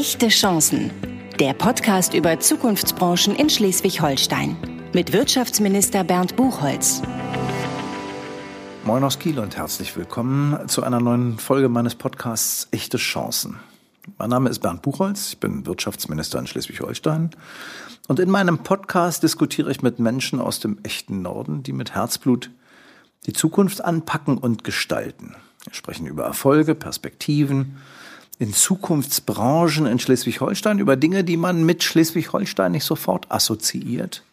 Echte 0.00 0.28
Chancen. 0.28 0.90
Der 1.38 1.52
Podcast 1.52 2.14
über 2.14 2.40
Zukunftsbranchen 2.40 3.36
in 3.36 3.50
Schleswig-Holstein. 3.50 4.56
Mit 4.94 5.12
Wirtschaftsminister 5.12 6.04
Bernd 6.04 6.36
Buchholz. 6.36 7.02
Moin 8.86 9.04
aus 9.04 9.18
Kiel 9.18 9.38
und 9.38 9.58
herzlich 9.58 9.94
willkommen 9.98 10.66
zu 10.70 10.84
einer 10.84 11.00
neuen 11.00 11.36
Folge 11.36 11.68
meines 11.68 11.96
Podcasts 11.96 12.66
Echte 12.70 12.96
Chancen. 12.96 13.60
Mein 14.16 14.30
Name 14.30 14.48
ist 14.48 14.60
Bernd 14.60 14.80
Buchholz, 14.80 15.34
ich 15.34 15.38
bin 15.38 15.66
Wirtschaftsminister 15.66 16.38
in 16.38 16.46
Schleswig-Holstein. 16.46 17.32
Und 18.08 18.20
in 18.20 18.30
meinem 18.30 18.60
Podcast 18.60 19.22
diskutiere 19.22 19.70
ich 19.70 19.82
mit 19.82 19.98
Menschen 19.98 20.40
aus 20.40 20.60
dem 20.60 20.78
echten 20.82 21.20
Norden, 21.20 21.62
die 21.62 21.74
mit 21.74 21.94
Herzblut 21.94 22.50
die 23.26 23.34
Zukunft 23.34 23.84
anpacken 23.84 24.38
und 24.38 24.64
gestalten. 24.64 25.36
Wir 25.64 25.74
sprechen 25.74 26.06
über 26.06 26.24
Erfolge, 26.24 26.74
Perspektiven, 26.74 27.76
in 28.40 28.54
Zukunftsbranchen 28.54 29.84
in 29.84 29.98
Schleswig-Holstein 29.98 30.78
über 30.78 30.96
Dinge, 30.96 31.24
die 31.24 31.36
man 31.36 31.62
mit 31.64 31.84
Schleswig-Holstein 31.84 32.72
nicht 32.72 32.84
sofort 32.84 33.30
assoziiert, 33.30 34.24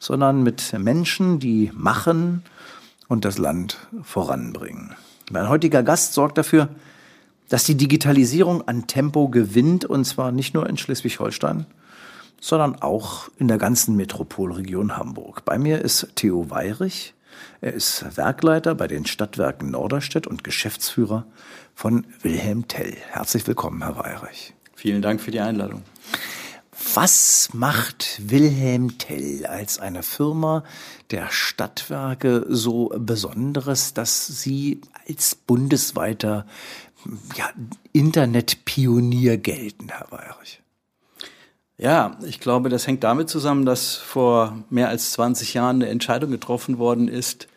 sondern 0.00 0.42
mit 0.42 0.76
Menschen, 0.76 1.38
die 1.38 1.70
machen 1.72 2.42
und 3.06 3.24
das 3.24 3.38
Land 3.38 3.78
voranbringen. 4.02 4.96
Mein 5.30 5.48
heutiger 5.48 5.84
Gast 5.84 6.14
sorgt 6.14 6.36
dafür, 6.36 6.68
dass 7.48 7.62
die 7.62 7.76
Digitalisierung 7.76 8.66
an 8.66 8.88
Tempo 8.88 9.28
gewinnt, 9.28 9.84
und 9.84 10.04
zwar 10.04 10.32
nicht 10.32 10.52
nur 10.52 10.68
in 10.68 10.76
Schleswig-Holstein, 10.76 11.64
sondern 12.40 12.82
auch 12.82 13.28
in 13.38 13.46
der 13.46 13.58
ganzen 13.58 13.94
Metropolregion 13.94 14.96
Hamburg. 14.96 15.44
Bei 15.44 15.58
mir 15.58 15.80
ist 15.80 16.08
Theo 16.16 16.50
Weirich. 16.50 17.14
Er 17.60 17.72
ist 17.72 18.16
Werkleiter 18.16 18.74
bei 18.74 18.86
den 18.88 19.06
Stadtwerken 19.06 19.70
Norderstedt 19.70 20.26
und 20.26 20.44
Geschäftsführer 20.44 21.26
von 21.74 22.06
Wilhelm 22.22 22.68
Tell. 22.68 22.96
Herzlich 23.10 23.46
willkommen, 23.46 23.82
Herr 23.82 23.96
Weirich. 23.96 24.54
Vielen 24.74 25.02
Dank 25.02 25.20
für 25.20 25.30
die 25.30 25.40
Einladung. 25.40 25.82
Was 26.94 27.50
macht 27.52 28.20
Wilhelm 28.30 28.98
Tell 28.98 29.46
als 29.46 29.78
eine 29.78 30.02
Firma 30.02 30.64
der 31.10 31.30
Stadtwerke 31.30 32.46
so 32.48 32.92
Besonderes, 32.98 33.94
dass 33.94 34.26
Sie 34.26 34.80
als 35.08 35.34
bundesweiter 35.34 36.46
ja, 37.36 37.50
Internetpionier 37.92 39.38
gelten, 39.38 39.88
Herr 39.88 40.10
Weirich? 40.10 40.63
Ja, 41.76 42.16
ich 42.24 42.38
glaube, 42.38 42.68
das 42.68 42.86
hängt 42.86 43.02
damit 43.02 43.28
zusammen, 43.28 43.66
dass 43.66 43.96
vor 43.96 44.64
mehr 44.70 44.88
als 44.88 45.12
20 45.12 45.54
Jahren 45.54 45.76
eine 45.76 45.88
Entscheidung 45.88 46.30
getroffen 46.30 46.78
worden 46.78 47.08
ist, 47.08 47.48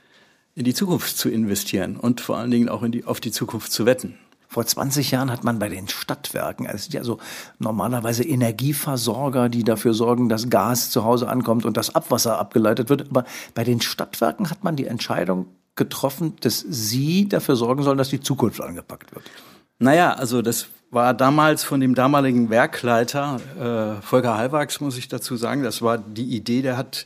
in 0.56 0.64
die 0.64 0.74
Zukunft 0.74 1.18
zu 1.18 1.30
investieren 1.30 1.98
und 1.98 2.20
vor 2.20 2.38
allen 2.38 2.50
Dingen 2.50 2.68
auch 2.68 2.84
die, 2.88 3.06
auf 3.06 3.20
die 3.20 3.32
Zukunft 3.32 3.72
zu 3.72 3.86
wetten. 3.86 4.18
Vor 4.50 4.66
20 4.66 5.12
Jahren 5.12 5.30
hat 5.30 5.44
man 5.44 5.60
bei 5.60 5.70
den 5.70 5.88
Stadtwerken, 5.88 6.66
also 6.66 6.78
es 6.78 6.84
sind 6.86 6.94
ja 6.94 7.04
so 7.04 7.20
normalerweise 7.60 8.24
Energieversorger, 8.24 9.50
die 9.50 9.64
dafür 9.64 9.94
sorgen, 9.94 10.30
dass 10.30 10.50
Gas 10.50 10.90
zu 10.90 11.04
Hause 11.04 11.28
ankommt 11.28 11.66
und 11.66 11.78
das 11.78 11.94
Abwasser 11.94 12.40
abgeleitet 12.40 12.90
wird. 12.90 13.10
Aber 13.10 13.26
bei 13.54 13.64
den 13.64 13.82
Stadtwerken 13.82 14.50
hat 14.50 14.64
man 14.64 14.76
die 14.76 14.88
Entscheidung 14.88 15.48
getroffen, 15.76 16.38
dass 16.40 16.66
sie 16.68 17.30
dafür 17.30 17.56
sorgen 17.56 17.84
sollen, 17.84 17.98
dass 18.00 18.10
die 18.10 18.22
Zukunft 18.22 18.62
angepackt 18.62 19.14
wird. 19.14 19.26
Naja, 19.80 20.14
also 20.14 20.42
das 20.42 20.70
war 20.90 21.14
damals 21.14 21.64
von 21.64 21.80
dem 21.80 21.96
damaligen 21.96 22.50
Werkleiter, 22.50 23.40
äh, 23.60 24.02
Volker 24.02 24.38
Halwachs, 24.38 24.80
muss 24.80 24.98
ich 24.98 25.08
dazu 25.08 25.36
sagen, 25.36 25.64
das 25.64 25.82
war 25.82 25.98
die 25.98 26.36
Idee, 26.36 26.62
der 26.62 26.78
hat 26.78 27.06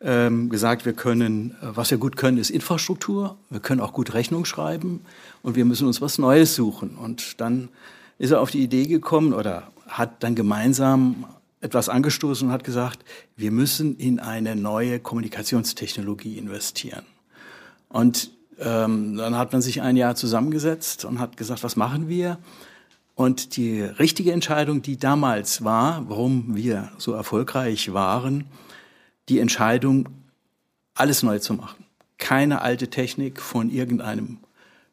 ähm, 0.00 0.48
gesagt, 0.48 0.84
wir 0.84 0.92
können, 0.92 1.56
äh, 1.60 1.66
was 1.74 1.90
wir 1.90 1.98
gut 1.98 2.16
können, 2.16 2.38
ist 2.38 2.50
Infrastruktur. 2.50 3.36
Wir 3.50 3.60
können 3.60 3.80
auch 3.80 3.92
gut 3.92 4.14
Rechnung 4.14 4.44
schreiben 4.44 5.00
und 5.42 5.56
wir 5.56 5.64
müssen 5.64 5.86
uns 5.86 6.00
was 6.00 6.18
Neues 6.18 6.54
suchen. 6.54 6.90
Und 6.90 7.40
dann 7.40 7.68
ist 8.18 8.30
er 8.30 8.40
auf 8.40 8.50
die 8.50 8.62
Idee 8.62 8.86
gekommen 8.86 9.32
oder 9.32 9.64
hat 9.88 10.22
dann 10.22 10.34
gemeinsam 10.34 11.24
etwas 11.60 11.88
angestoßen 11.88 12.48
und 12.48 12.54
hat 12.54 12.62
gesagt, 12.62 13.04
wir 13.36 13.50
müssen 13.50 13.96
in 13.96 14.20
eine 14.20 14.54
neue 14.54 15.00
Kommunikationstechnologie 15.00 16.38
investieren. 16.38 17.04
Und 17.88 18.30
ähm, 18.60 19.16
dann 19.16 19.36
hat 19.36 19.52
man 19.52 19.62
sich 19.62 19.82
ein 19.82 19.96
Jahr 19.96 20.14
zusammengesetzt 20.14 21.04
und 21.04 21.18
hat 21.18 21.36
gesagt, 21.36 21.64
was 21.64 21.74
machen 21.74 22.08
wir? 22.08 22.38
Und 23.18 23.56
die 23.56 23.80
richtige 23.80 24.30
Entscheidung, 24.30 24.80
die 24.80 24.96
damals 24.96 25.64
war, 25.64 26.08
warum 26.08 26.54
wir 26.54 26.92
so 26.98 27.14
erfolgreich 27.14 27.92
waren, 27.92 28.44
die 29.28 29.40
Entscheidung, 29.40 30.08
alles 30.94 31.24
neu 31.24 31.40
zu 31.40 31.54
machen. 31.54 31.84
Keine 32.18 32.62
alte 32.62 32.90
Technik 32.90 33.40
von 33.40 33.70
irgendeinem 33.70 34.38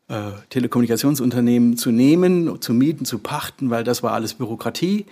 äh, 0.07 0.31
Telekommunikationsunternehmen 0.49 1.77
zu 1.77 1.91
nehmen, 1.91 2.59
zu 2.63 2.73
mieten, 2.73 3.05
zu 3.05 3.19
pachten, 3.19 3.69
weil 3.69 3.83
das 3.83 4.01
war 4.01 4.13
alles 4.13 4.33
Bürokratie. 4.33 5.05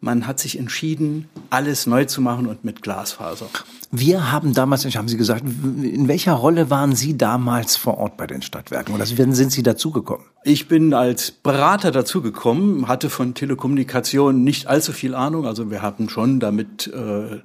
Man 0.00 0.26
hat 0.26 0.38
sich 0.38 0.58
entschieden, 0.58 1.28
alles 1.50 1.86
neu 1.86 2.04
zu 2.04 2.20
machen 2.20 2.46
und 2.46 2.64
mit 2.64 2.82
Glasfaser. 2.82 3.46
Wir 3.90 4.30
haben 4.30 4.52
damals, 4.52 4.84
haben 4.84 5.08
Sie 5.08 5.16
gesagt, 5.16 5.42
in 5.42 6.06
welcher 6.08 6.34
Rolle 6.34 6.70
waren 6.70 6.94
Sie 6.94 7.16
damals 7.16 7.76
vor 7.76 7.98
Ort 7.98 8.16
bei 8.16 8.26
den 8.26 8.42
Stadtwerken 8.42 8.94
oder 8.94 9.06
sind 9.06 9.34
Sie 9.34 9.62
dazugekommen? 9.62 10.26
Ich 10.44 10.68
bin 10.68 10.92
als 10.92 11.30
Berater 11.30 11.92
dazugekommen, 11.92 12.88
hatte 12.88 13.10
von 13.10 13.34
Telekommunikation 13.34 14.44
nicht 14.44 14.66
allzu 14.66 14.92
viel 14.92 15.14
Ahnung. 15.14 15.46
Also 15.46 15.70
wir 15.70 15.82
hatten 15.82 16.08
schon 16.08 16.40
damit 16.40 16.88
äh, 16.88 17.40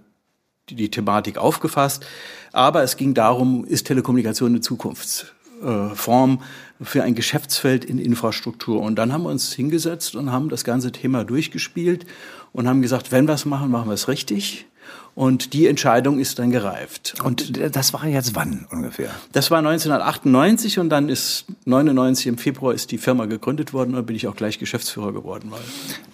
die 0.69 0.89
Thematik 0.89 1.37
aufgefasst. 1.37 2.05
Aber 2.51 2.83
es 2.83 2.97
ging 2.97 3.13
darum, 3.13 3.65
ist 3.65 3.87
Telekommunikation 3.87 4.51
eine 4.51 4.61
Zukunftsform 4.61 6.41
für 6.81 7.03
ein 7.03 7.15
Geschäftsfeld 7.15 7.85
in 7.85 7.97
Infrastruktur? 7.97 8.81
Und 8.81 8.95
dann 8.95 9.13
haben 9.13 9.23
wir 9.23 9.29
uns 9.29 9.53
hingesetzt 9.53 10.15
und 10.15 10.31
haben 10.31 10.49
das 10.49 10.63
ganze 10.63 10.91
Thema 10.91 11.23
durchgespielt 11.23 12.05
und 12.53 12.67
haben 12.67 12.81
gesagt, 12.81 13.11
wenn 13.11 13.27
wir 13.27 13.33
es 13.33 13.45
machen, 13.45 13.71
machen 13.71 13.89
wir 13.89 13.93
es 13.93 14.07
richtig. 14.07 14.65
Und 15.13 15.51
die 15.51 15.67
Entscheidung 15.67 16.19
ist 16.19 16.39
dann 16.39 16.51
gereift. 16.51 17.15
Und 17.23 17.59
das 17.75 17.93
war 17.93 18.05
jetzt 18.07 18.33
wann 18.33 18.65
ungefähr? 18.71 19.09
Das 19.33 19.51
war 19.51 19.57
1998 19.57 20.79
und 20.79 20.89
dann 20.89 21.09
ist 21.09 21.45
99 21.65 22.27
im 22.27 22.37
Februar 22.37 22.73
ist 22.73 22.91
die 22.91 22.97
Firma 22.97 23.25
gegründet 23.25 23.73
worden 23.73 23.95
und 23.95 24.05
bin 24.05 24.15
ich 24.15 24.27
auch 24.27 24.35
gleich 24.35 24.57
Geschäftsführer 24.57 25.11
geworden. 25.11 25.51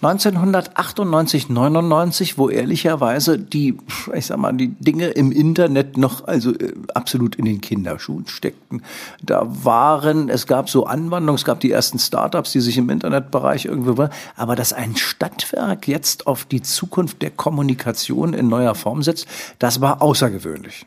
1998, 0.02 1.48
99, 1.48 2.38
wo 2.38 2.48
ehrlicherweise 2.48 3.38
die, 3.38 3.78
ich 4.14 4.26
sag 4.26 4.38
mal, 4.38 4.52
die 4.52 4.68
Dinge 4.68 5.08
im 5.08 5.30
Internet 5.30 5.96
noch 5.96 6.26
also 6.26 6.52
äh, 6.54 6.74
absolut 6.92 7.36
in 7.36 7.44
den 7.44 7.60
Kinderschuhen 7.60 8.26
steckten. 8.26 8.82
Da 9.22 9.46
waren, 9.64 10.28
es 10.28 10.48
gab 10.48 10.68
so 10.68 10.86
Anwandlungen, 10.86 11.36
es 11.36 11.44
gab 11.44 11.60
die 11.60 11.70
ersten 11.70 12.00
Startups, 12.00 12.50
die 12.50 12.60
sich 12.60 12.76
im 12.76 12.90
Internetbereich 12.90 13.66
irgendwo 13.66 13.96
waren, 13.96 14.10
aber 14.34 14.56
dass 14.56 14.72
ein 14.72 14.96
Stadtwerk 14.96 15.86
jetzt 15.86 16.26
auf 16.26 16.44
die 16.44 16.62
Zukunft 16.62 17.22
der 17.22 17.30
Kommunikation 17.30 18.34
in 18.34 18.48
neuer 18.48 18.74
Form 18.74 18.87
Form 18.88 19.02
setzt, 19.02 19.26
das 19.58 19.82
war 19.82 20.00
außergewöhnlich. 20.00 20.86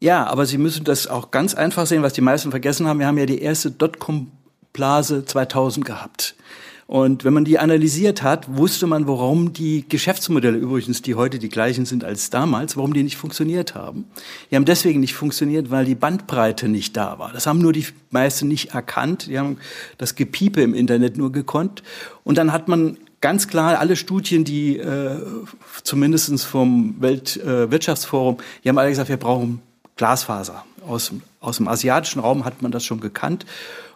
Ja, 0.00 0.26
aber 0.26 0.46
Sie 0.46 0.58
müssen 0.58 0.84
das 0.84 1.06
auch 1.06 1.30
ganz 1.30 1.54
einfach 1.54 1.86
sehen, 1.86 2.02
was 2.02 2.12
die 2.12 2.20
meisten 2.20 2.50
vergessen 2.50 2.88
haben. 2.88 2.98
Wir 2.98 3.06
haben 3.06 3.18
ja 3.18 3.26
die 3.26 3.40
erste 3.40 3.70
Dotcom-Blase 3.70 5.24
2000 5.24 5.86
gehabt. 5.86 6.34
Und 6.88 7.24
wenn 7.24 7.34
man 7.34 7.44
die 7.44 7.58
analysiert 7.58 8.22
hat, 8.22 8.56
wusste 8.56 8.86
man, 8.86 9.08
warum 9.08 9.52
die 9.52 9.84
Geschäftsmodelle 9.88 10.56
übrigens, 10.56 11.02
die 11.02 11.14
heute 11.14 11.38
die 11.38 11.48
gleichen 11.48 11.84
sind 11.84 12.04
als 12.04 12.30
damals, 12.30 12.76
warum 12.76 12.94
die 12.94 13.02
nicht 13.02 13.16
funktioniert 13.16 13.74
haben. 13.74 14.04
Die 14.50 14.56
haben 14.56 14.64
deswegen 14.64 15.00
nicht 15.00 15.14
funktioniert, 15.14 15.70
weil 15.70 15.84
die 15.84 15.96
Bandbreite 15.96 16.68
nicht 16.68 16.96
da 16.96 17.18
war. 17.18 17.32
Das 17.32 17.46
haben 17.46 17.60
nur 17.60 17.72
die 17.72 17.86
meisten 18.10 18.48
nicht 18.48 18.74
erkannt. 18.74 19.26
Die 19.26 19.38
haben 19.38 19.58
das 19.98 20.14
Gepiepe 20.14 20.62
im 20.62 20.74
Internet 20.74 21.16
nur 21.16 21.32
gekonnt. 21.32 21.82
Und 22.22 22.38
dann 22.38 22.52
hat 22.52 22.68
man 22.68 22.98
ganz 23.20 23.48
klar, 23.48 23.78
alle 23.78 23.96
Studien, 23.96 24.44
die 24.44 24.78
äh, 24.78 25.16
zumindest 25.82 26.44
vom 26.44 26.96
Weltwirtschaftsforum, 27.00 28.36
äh, 28.36 28.42
die 28.64 28.68
haben 28.68 28.78
alle 28.78 28.90
gesagt, 28.90 29.08
wir 29.08 29.16
brauchen 29.16 29.62
Glasfaser. 29.96 30.64
Aus, 30.86 31.12
aus 31.40 31.56
dem 31.56 31.68
asiatischen 31.68 32.20
Raum 32.20 32.44
hat 32.44 32.62
man 32.62 32.70
das 32.70 32.84
schon 32.84 33.00
gekannt. 33.00 33.44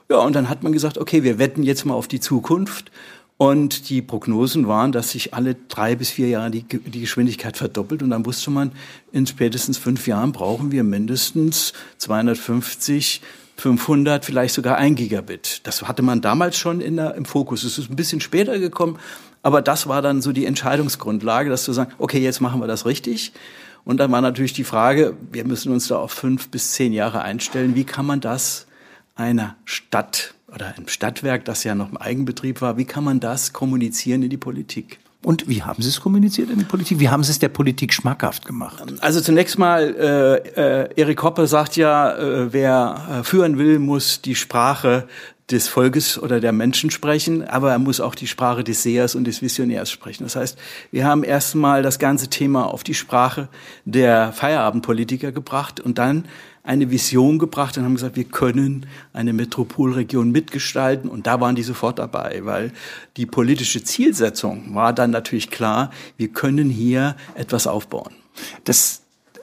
Ja, 0.09 0.19
und 0.19 0.34
dann 0.34 0.48
hat 0.48 0.62
man 0.62 0.72
gesagt, 0.72 0.98
okay, 0.98 1.22
wir 1.22 1.38
wetten 1.38 1.62
jetzt 1.62 1.84
mal 1.84 1.94
auf 1.94 2.09
die 2.09 2.20
Zukunft. 2.20 2.91
Und 3.36 3.89
die 3.89 4.03
Prognosen 4.03 4.68
waren, 4.68 4.92
dass 4.92 5.12
sich 5.12 5.33
alle 5.33 5.56
drei 5.68 5.97
bis 5.97 6.10
vier 6.10 6.28
Jahre 6.28 6.50
die, 6.50 6.62
die 6.62 7.00
Geschwindigkeit 7.00 7.56
verdoppelt. 7.56 8.03
Und 8.03 8.10
dann 8.10 8.27
wusste 8.27 8.50
man, 8.50 8.72
in 9.12 9.27
spätestens 9.27 9.78
fünf 9.78 10.06
Jahren 10.06 10.33
brauchen 10.33 10.72
wir 10.72 10.84
mindestens 10.84 11.72
250 11.97 13.22
500, 13.60 14.24
vielleicht 14.24 14.54
sogar 14.54 14.77
ein 14.77 14.95
Gigabit. 14.95 15.60
Das 15.65 15.83
hatte 15.83 16.03
man 16.03 16.21
damals 16.21 16.57
schon 16.57 16.80
in 16.80 16.97
der, 16.97 17.15
im 17.15 17.24
Fokus. 17.24 17.62
Es 17.62 17.78
ist 17.78 17.91
ein 17.91 17.97
bisschen 17.97 18.21
später 18.21 18.59
gekommen, 18.59 18.98
aber 19.42 19.62
das 19.62 19.86
war 19.86 20.03
dann 20.03 20.22
so 20.22 20.33
die 20.33 20.47
Entscheidungsgrundlage, 20.47 21.51
dass 21.51 21.65
zu 21.65 21.72
sagen, 21.72 21.92
okay, 21.98 22.18
jetzt 22.18 22.41
machen 22.41 22.60
wir 22.60 22.66
das 22.66 22.86
richtig. 22.86 23.33
Und 23.84 23.98
dann 23.98 24.10
war 24.12 24.21
natürlich 24.21 24.53
die 24.53 24.65
Frage, 24.65 25.15
wir 25.30 25.45
müssen 25.45 25.72
uns 25.72 25.89
da 25.89 25.98
auf 25.98 26.12
fünf 26.12 26.48
bis 26.48 26.72
zehn 26.72 26.92
Jahre 26.92 27.22
einstellen. 27.22 27.74
Wie 27.74 27.84
kann 27.84 28.07
man 28.07 28.21
das 28.21 28.66
einer 29.15 29.57
Stadt 29.65 30.34
oder 30.53 30.74
einem 30.74 30.89
Stadtwerk, 30.89 31.45
das 31.45 31.65
ja 31.65 31.74
noch 31.74 31.91
im 31.91 31.97
Eigenbetrieb 31.97 32.60
war, 32.60 32.77
wie 32.77 32.84
kann 32.84 33.04
man 33.04 33.21
das 33.21 33.53
kommunizieren 33.53 34.22
in 34.22 34.30
die 34.30 34.36
Politik? 34.36 34.98
Und 35.22 35.48
wie 35.48 35.62
haben 35.62 35.82
Sie 35.82 35.88
es 35.88 36.00
kommuniziert 36.00 36.48
in 36.50 36.58
die 36.58 36.64
Politik? 36.64 36.98
Wie 36.98 37.10
haben 37.10 37.22
Sie 37.22 37.30
es 37.30 37.38
der 37.38 37.50
Politik 37.50 37.92
schmackhaft 37.92 38.46
gemacht? 38.46 38.82
Also 39.00 39.20
zunächst 39.20 39.58
mal, 39.58 39.94
äh, 40.56 40.84
äh, 40.84 40.88
Erik 40.96 41.22
Hoppe 41.22 41.46
sagt 41.46 41.76
ja, 41.76 42.16
äh, 42.16 42.52
wer 42.52 43.20
äh, 43.20 43.24
führen 43.24 43.58
will, 43.58 43.78
muss 43.78 44.22
die 44.22 44.34
Sprache 44.34 45.06
des 45.50 45.68
Volkes 45.68 46.18
oder 46.18 46.41
der 46.41 46.52
Menschen 46.52 46.91
sprechen, 46.91 47.42
aber 47.42 47.72
er 47.72 47.78
muss 47.78 48.00
auch 48.00 48.14
die 48.14 48.26
Sprache 48.26 48.64
des 48.64 48.82
Sehers 48.82 49.14
und 49.14 49.24
des 49.24 49.42
Visionärs 49.42 49.91
sprechen. 49.91 50.24
Das 50.24 50.36
heißt, 50.36 50.58
wir 50.91 51.04
haben 51.04 51.24
erstmal 51.24 51.82
das 51.82 51.98
ganze 51.98 52.28
Thema 52.28 52.72
auf 52.72 52.84
die 52.84 52.94
Sprache 52.94 53.48
der 53.84 54.32
Feierabendpolitiker 54.32 55.32
gebracht 55.32 55.80
und 55.80 55.98
dann 55.98 56.26
eine 56.62 56.91
Vision 56.91 57.38
gebracht 57.38 57.78
und 57.78 57.84
haben 57.84 57.94
gesagt, 57.94 58.16
wir 58.16 58.24
können 58.24 58.86
eine 59.12 59.32
Metropolregion 59.32 60.30
mitgestalten 60.30 61.08
und 61.08 61.26
da 61.26 61.41
waren 61.41 61.56
die 61.56 61.62
sofort 61.62 61.98
dabei, 61.98 62.41
weil 62.44 62.72
die 63.16 63.26
politische 63.26 63.82
Zielsetzung 63.82 64.74
war 64.74 64.92
dann 64.92 65.10
natürlich 65.10 65.50
klar, 65.50 65.91
wir 66.16 66.28
können 66.28 66.68
hier 66.68 67.16
etwas 67.34 67.66
aufbauen. 67.66 68.12
Das 68.64 68.99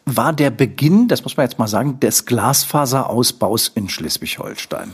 war 0.07 0.31
der 0.31 0.51
Beginn, 0.51 1.09
das 1.09 1.23
muss 1.23 1.35
man 1.35 1.45
jetzt 1.45 1.59
mal 1.59 1.67
sagen, 1.67 1.99
des 1.99 2.25
Glasfaserausbaus 2.25 3.67
in 3.75 3.89
Schleswig-Holstein. 3.89 4.93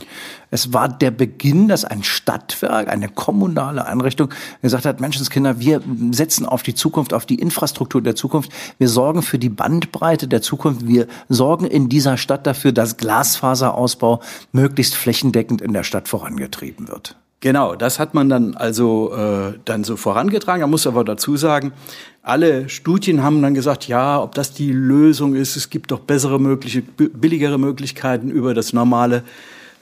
Es 0.49 0.73
war 0.73 0.89
der 0.89 1.11
Beginn, 1.11 1.67
dass 1.67 1.85
ein 1.85 2.03
Stadtwerk, 2.03 2.89
eine 2.89 3.09
kommunale 3.09 3.85
Einrichtung 3.85 4.29
gesagt 4.63 4.85
hat, 4.85 4.99
Menschenskinder, 4.99 5.59
wir 5.59 5.81
setzen 6.11 6.47
auf 6.47 6.63
die 6.63 6.73
Zukunft, 6.73 7.13
auf 7.13 7.27
die 7.27 7.35
Infrastruktur 7.35 8.01
der 8.01 8.15
Zukunft. 8.15 8.51
Wir 8.79 8.89
sorgen 8.89 9.21
für 9.21 9.37
die 9.37 9.49
Bandbreite 9.49 10.27
der 10.27 10.41
Zukunft. 10.41 10.87
Wir 10.87 11.07
sorgen 11.29 11.65
in 11.65 11.89
dieser 11.89 12.17
Stadt 12.17 12.47
dafür, 12.47 12.71
dass 12.71 12.97
Glasfaserausbau 12.97 14.19
möglichst 14.51 14.95
flächendeckend 14.95 15.61
in 15.61 15.73
der 15.73 15.83
Stadt 15.83 16.07
vorangetrieben 16.07 16.87
wird. 16.87 17.15
Genau, 17.43 17.75
das 17.75 17.99
hat 17.99 18.13
man 18.13 18.29
dann 18.29 18.55
also 18.55 19.13
äh, 19.13 19.59
dann 19.65 19.83
so 19.83 19.97
vorangetragen. 19.97 20.61
Man 20.61 20.69
muss 20.69 20.87
aber 20.87 21.03
dazu 21.03 21.35
sagen, 21.35 21.73
alle 22.21 22.69
Studien 22.69 23.21
haben 23.21 23.41
dann 23.41 23.53
gesagt, 23.53 23.89
ja, 23.89 24.21
ob 24.21 24.33
das 24.33 24.53
die 24.53 24.71
Lösung 24.71 25.35
ist, 25.35 25.57
es 25.57 25.69
gibt 25.69 25.91
doch 25.91 25.99
bessere 25.99 26.39
mögliche, 26.39 26.81
billigere 26.81 27.57
Möglichkeiten 27.57 28.31
über 28.31 28.53
das 28.53 28.71
normale 28.71 29.23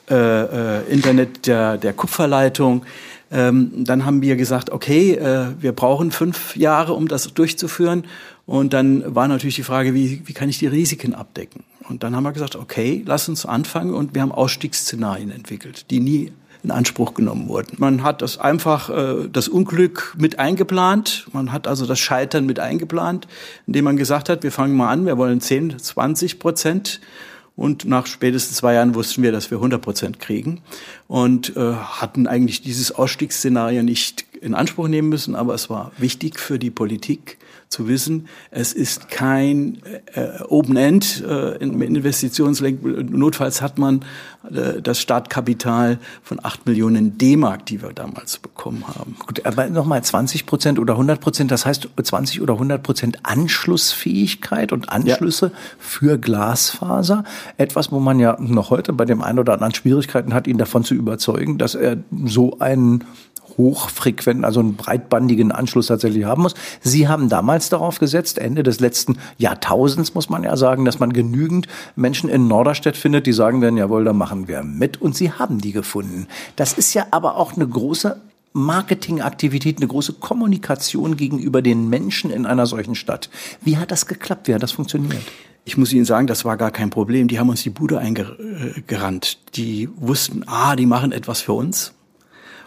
äh, 0.09 0.15
äh, 0.15 0.91
Internet 0.91 1.45
der, 1.45 1.77
der 1.77 1.93
Kupferleitung. 1.93 2.83
Ähm, 3.29 3.71
dann 3.75 4.07
haben 4.07 4.23
wir 4.23 4.37
gesagt, 4.37 4.71
okay, 4.71 5.11
äh, 5.11 5.49
wir 5.59 5.73
brauchen 5.73 6.09
fünf 6.09 6.55
Jahre, 6.55 6.93
um 6.93 7.07
das 7.07 7.31
durchzuführen. 7.31 8.05
Und 8.47 8.73
dann 8.73 9.13
war 9.13 9.27
natürlich 9.27 9.57
die 9.57 9.61
Frage, 9.61 9.93
wie, 9.93 10.23
wie 10.25 10.33
kann 10.33 10.49
ich 10.49 10.57
die 10.57 10.65
Risiken 10.65 11.13
abdecken? 11.13 11.63
Und 11.87 12.01
dann 12.01 12.15
haben 12.15 12.23
wir 12.23 12.31
gesagt, 12.31 12.55
okay, 12.55 13.03
lass 13.05 13.29
uns 13.29 13.45
anfangen. 13.45 13.93
Und 13.93 14.15
wir 14.15 14.23
haben 14.23 14.31
Ausstiegsszenarien 14.31 15.29
entwickelt, 15.29 15.91
die 15.91 15.99
nie 15.99 16.31
in 16.63 16.71
Anspruch 16.71 17.13
genommen 17.13 17.47
wurden. 17.47 17.75
Man 17.77 18.03
hat 18.03 18.21
das 18.21 18.37
einfach 18.37 18.89
äh, 18.89 19.27
das 19.31 19.47
Unglück 19.47 20.15
mit 20.17 20.39
eingeplant. 20.39 21.27
Man 21.33 21.51
hat 21.51 21.67
also 21.67 21.85
das 21.85 21.99
Scheitern 21.99 22.45
mit 22.45 22.59
eingeplant, 22.59 23.27
indem 23.67 23.85
man 23.85 23.97
gesagt 23.97 24.29
hat, 24.29 24.43
wir 24.43 24.51
fangen 24.51 24.75
mal 24.75 24.89
an, 24.89 25.05
wir 25.05 25.17
wollen 25.17 25.41
10, 25.41 25.79
20 25.79 26.39
Prozent. 26.39 27.01
Und 27.55 27.85
nach 27.85 28.07
spätestens 28.07 28.57
zwei 28.57 28.73
Jahren 28.73 28.95
wussten 28.95 29.21
wir, 29.23 29.31
dass 29.31 29.51
wir 29.51 29.57
100 29.57 29.81
Prozent 29.81 30.19
kriegen 30.19 30.61
und 31.07 31.55
äh, 31.57 31.73
hatten 31.73 32.25
eigentlich 32.25 32.61
dieses 32.61 32.91
Ausstiegsszenario 32.93 33.83
nicht 33.83 34.25
in 34.41 34.55
Anspruch 34.55 34.87
nehmen 34.87 35.09
müssen, 35.09 35.35
aber 35.35 35.53
es 35.53 35.69
war 35.69 35.91
wichtig 35.97 36.39
für 36.39 36.57
die 36.57 36.71
Politik, 36.71 37.37
zu 37.71 37.87
wissen, 37.87 38.27
es 38.51 38.73
ist 38.73 39.09
kein 39.09 39.77
äh, 40.13 40.43
Open 40.49 40.75
End 40.75 41.23
äh, 41.25 41.55
Investitionslenk. 41.55 42.83
Notfalls 43.09 43.61
hat 43.61 43.77
man 43.77 44.03
äh, 44.51 44.81
das 44.81 44.99
Startkapital 44.99 45.97
von 46.21 46.39
acht 46.43 46.65
Millionen 46.65 47.17
D-Mark, 47.17 47.65
die 47.65 47.81
wir 47.81 47.93
damals 47.93 48.39
bekommen 48.39 48.83
haben. 48.87 49.15
Gut, 49.25 49.45
aber 49.45 49.69
nochmal 49.69 50.03
20 50.03 50.45
Prozent 50.45 50.79
oder 50.79 50.93
100 50.93 51.21
Prozent, 51.21 51.49
das 51.49 51.65
heißt 51.65 51.87
20 52.03 52.41
oder 52.41 52.53
100 52.53 52.83
Prozent 52.83 53.19
Anschlussfähigkeit 53.23 54.73
und 54.73 54.89
Anschlüsse 54.89 55.47
ja. 55.47 55.59
für 55.79 56.17
Glasfaser. 56.17 57.23
Etwas, 57.55 57.89
wo 57.93 58.01
man 58.01 58.19
ja 58.19 58.35
noch 58.39 58.69
heute 58.69 58.91
bei 58.91 59.05
dem 59.05 59.21
einen 59.21 59.39
oder 59.39 59.53
anderen 59.53 59.73
Schwierigkeiten 59.73 60.33
hat, 60.33 60.45
ihn 60.45 60.57
davon 60.57 60.83
zu 60.83 60.93
überzeugen, 60.93 61.57
dass 61.57 61.75
er 61.75 61.97
so 62.25 62.59
einen 62.59 63.05
hochfrequenten, 63.57 64.45
also 64.45 64.59
einen 64.59 64.75
breitbandigen 64.75 65.51
Anschluss 65.51 65.87
tatsächlich 65.87 66.25
haben 66.25 66.43
muss. 66.43 66.55
Sie 66.81 67.07
haben 67.07 67.29
damals 67.29 67.69
darauf 67.69 67.99
gesetzt, 67.99 68.37
Ende 68.37 68.63
des 68.63 68.79
letzten 68.79 69.17
Jahrtausends 69.37 70.13
muss 70.13 70.29
man 70.29 70.43
ja 70.43 70.55
sagen, 70.57 70.85
dass 70.85 70.99
man 70.99 71.13
genügend 71.13 71.67
Menschen 71.95 72.29
in 72.29 72.47
Norderstedt 72.47 72.97
findet, 72.97 73.27
die 73.27 73.33
sagen 73.33 73.61
werden, 73.61 73.77
jawohl, 73.77 74.03
da 74.03 74.13
machen 74.13 74.47
wir 74.47 74.63
mit. 74.63 75.01
Und 75.01 75.15
Sie 75.15 75.31
haben 75.31 75.59
die 75.59 75.71
gefunden. 75.71 76.27
Das 76.55 76.73
ist 76.73 76.93
ja 76.93 77.07
aber 77.11 77.37
auch 77.37 77.53
eine 77.53 77.67
große 77.67 78.19
Marketingaktivität, 78.53 79.77
eine 79.77 79.87
große 79.87 80.13
Kommunikation 80.13 81.15
gegenüber 81.15 81.61
den 81.61 81.89
Menschen 81.89 82.31
in 82.31 82.45
einer 82.45 82.65
solchen 82.65 82.95
Stadt. 82.95 83.29
Wie 83.61 83.77
hat 83.77 83.91
das 83.91 84.07
geklappt? 84.07 84.47
Wie 84.47 84.53
hat 84.53 84.63
das 84.63 84.73
funktioniert? 84.73 85.21
Ich 85.63 85.77
muss 85.77 85.93
Ihnen 85.93 86.05
sagen, 86.05 86.27
das 86.27 86.43
war 86.43 86.57
gar 86.57 86.71
kein 86.71 86.89
Problem. 86.89 87.27
Die 87.27 87.39
haben 87.39 87.49
uns 87.49 87.61
die 87.61 87.69
Bude 87.69 87.99
eingerannt. 87.99 89.37
Die 89.55 89.89
wussten, 89.95 90.43
ah, 90.47 90.75
die 90.75 90.87
machen 90.87 91.11
etwas 91.11 91.41
für 91.41 91.53
uns 91.53 91.93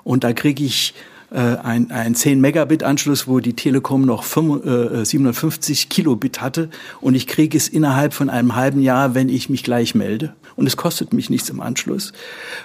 und 0.04 0.24
da 0.24 0.32
kriege 0.32 0.64
ich 0.64 0.94
äh, 1.30 1.38
ein, 1.38 1.90
ein 1.90 2.14
10 2.14 2.40
Megabit 2.40 2.82
Anschluss, 2.82 3.26
wo 3.26 3.40
die 3.40 3.54
Telekom 3.54 4.02
noch 4.02 4.22
5, 4.22 4.64
äh, 4.64 5.04
750 5.04 5.88
Kilobit 5.88 6.40
hatte 6.40 6.68
und 7.00 7.14
ich 7.14 7.26
kriege 7.26 7.56
es 7.56 7.68
innerhalb 7.68 8.14
von 8.14 8.30
einem 8.30 8.54
halben 8.54 8.80
Jahr, 8.80 9.14
wenn 9.14 9.28
ich 9.28 9.48
mich 9.48 9.64
gleich 9.64 9.94
melde 9.94 10.34
und 10.56 10.66
es 10.66 10.76
kostet 10.76 11.12
mich 11.12 11.30
nichts 11.30 11.48
im 11.50 11.60
Anschluss 11.60 12.12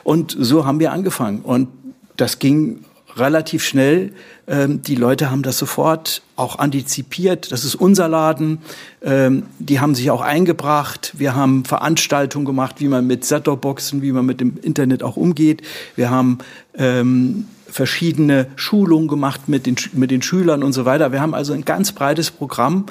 und 0.04 0.36
so 0.38 0.66
haben 0.66 0.80
wir 0.80 0.92
angefangen 0.92 1.42
und 1.42 1.70
das 2.18 2.40
ging 2.40 2.84
relativ 3.20 3.64
schnell. 3.64 4.14
Ähm, 4.48 4.82
die 4.82 4.96
Leute 4.96 5.30
haben 5.30 5.44
das 5.44 5.58
sofort 5.58 6.22
auch 6.36 6.60
antizipiert. 6.60 7.52
Das 7.52 7.64
ist 7.64 7.76
unser 7.76 8.08
Laden. 8.08 8.60
Ähm, 9.02 9.44
die 9.60 9.80
haben 9.80 9.96
sich 9.96 10.10
auch 10.12 10.22
eingebracht. 10.22 11.14
Wir 11.18 11.36
haben 11.36 11.66
Veranstaltungen 11.66 12.46
gemacht, 12.46 12.76
wie 12.80 12.88
man 12.88 13.06
mit 13.06 13.26
Set-Top-Boxen, 13.26 14.02
wie 14.02 14.12
man 14.12 14.26
mit 14.26 14.40
dem 14.40 14.58
Internet 14.62 15.04
auch 15.04 15.18
umgeht. 15.18 15.62
Wir 15.96 16.10
haben 16.10 16.40
ähm, 16.80 17.46
verschiedene 17.68 18.48
Schulungen 18.56 19.08
gemacht 19.08 19.48
mit 19.48 19.68
den, 19.68 19.76
mit 19.94 20.10
den 20.10 20.24
Schülern 20.24 20.64
und 20.64 20.74
so 20.74 20.86
weiter. 20.86 21.12
Wir 21.12 21.22
haben 21.22 21.36
also 21.36 21.54
ein 21.54 21.66
ganz 21.66 21.92
breites 21.92 22.32
Programm 22.32 22.86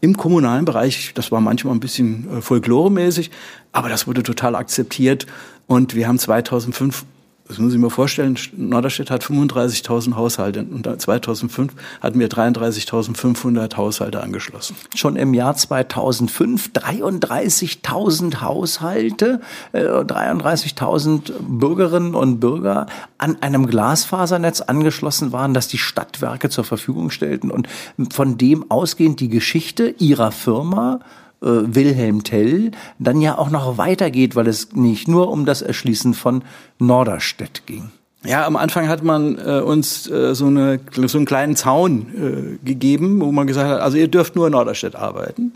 im 0.00 0.16
kommunalen 0.16 0.64
Bereich. 0.64 1.12
Das 1.14 1.30
war 1.30 1.40
manchmal 1.40 1.74
ein 1.74 1.80
bisschen 1.80 2.38
äh, 2.38 2.42
folkloremäßig, 2.42 3.30
aber 3.72 3.88
das 3.88 4.06
wurde 4.06 4.22
total 4.22 4.56
akzeptiert. 4.56 5.26
Und 5.66 5.94
wir 5.94 6.08
haben 6.08 6.18
2005 6.18 7.04
das 7.46 7.58
muss 7.58 7.74
ich 7.74 7.78
mir 7.78 7.90
vorstellen, 7.90 8.38
Norderstedt 8.56 9.10
hat 9.10 9.22
35.000 9.22 10.14
Haushalte 10.16 10.60
und 10.60 10.88
2005 11.00 11.72
hatten 12.00 12.18
wir 12.18 12.28
33.500 12.28 13.76
Haushalte 13.76 14.22
angeschlossen. 14.22 14.76
Schon 14.94 15.16
im 15.16 15.34
Jahr 15.34 15.54
2005 15.54 16.70
33.000 16.72 18.40
Haushalte, 18.40 19.42
äh, 19.72 19.82
33.000 19.82 21.32
Bürgerinnen 21.40 22.14
und 22.14 22.40
Bürger 22.40 22.86
an 23.18 23.36
einem 23.42 23.66
Glasfasernetz 23.66 24.62
angeschlossen 24.62 25.32
waren, 25.32 25.52
das 25.52 25.68
die 25.68 25.78
Stadtwerke 25.78 26.48
zur 26.48 26.64
Verfügung 26.64 27.10
stellten 27.10 27.50
und 27.50 27.68
von 28.10 28.38
dem 28.38 28.70
ausgehend 28.70 29.20
die 29.20 29.28
Geschichte 29.28 29.94
ihrer 29.98 30.32
Firma 30.32 31.00
äh, 31.44 31.74
Wilhelm 31.74 32.24
Tell 32.24 32.70
dann 32.98 33.20
ja 33.20 33.38
auch 33.38 33.50
noch 33.50 33.78
weitergeht, 33.78 34.34
weil 34.34 34.48
es 34.48 34.72
nicht 34.72 35.08
nur 35.08 35.30
um 35.30 35.44
das 35.44 35.62
Erschließen 35.62 36.14
von 36.14 36.42
Norderstedt 36.78 37.66
ging. 37.66 37.90
Ja, 38.24 38.46
am 38.46 38.56
Anfang 38.56 38.88
hat 38.88 39.04
man 39.04 39.38
äh, 39.38 39.60
uns 39.60 40.08
äh, 40.08 40.34
so, 40.34 40.46
eine, 40.46 40.80
so 40.92 41.18
einen 41.18 41.26
kleinen 41.26 41.56
Zaun 41.56 42.58
äh, 42.62 42.66
gegeben, 42.66 43.20
wo 43.20 43.30
man 43.32 43.46
gesagt 43.46 43.68
hat, 43.68 43.80
also 43.80 43.98
ihr 43.98 44.08
dürft 44.08 44.34
nur 44.34 44.46
in 44.46 44.52
Norderstedt 44.52 44.96
arbeiten, 44.96 45.52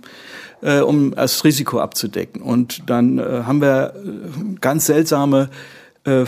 äh, 0.61 0.81
um 0.81 1.15
das 1.15 1.45
Risiko 1.45 1.81
abzudecken. 1.81 2.43
Und 2.43 2.83
dann 2.91 3.19
äh, 3.19 3.43
haben 3.47 3.63
wir 3.63 3.95
äh, 3.95 4.57
ganz 4.61 4.85
seltsame 4.85 5.49
äh, 6.07 6.23
äh, 6.23 6.27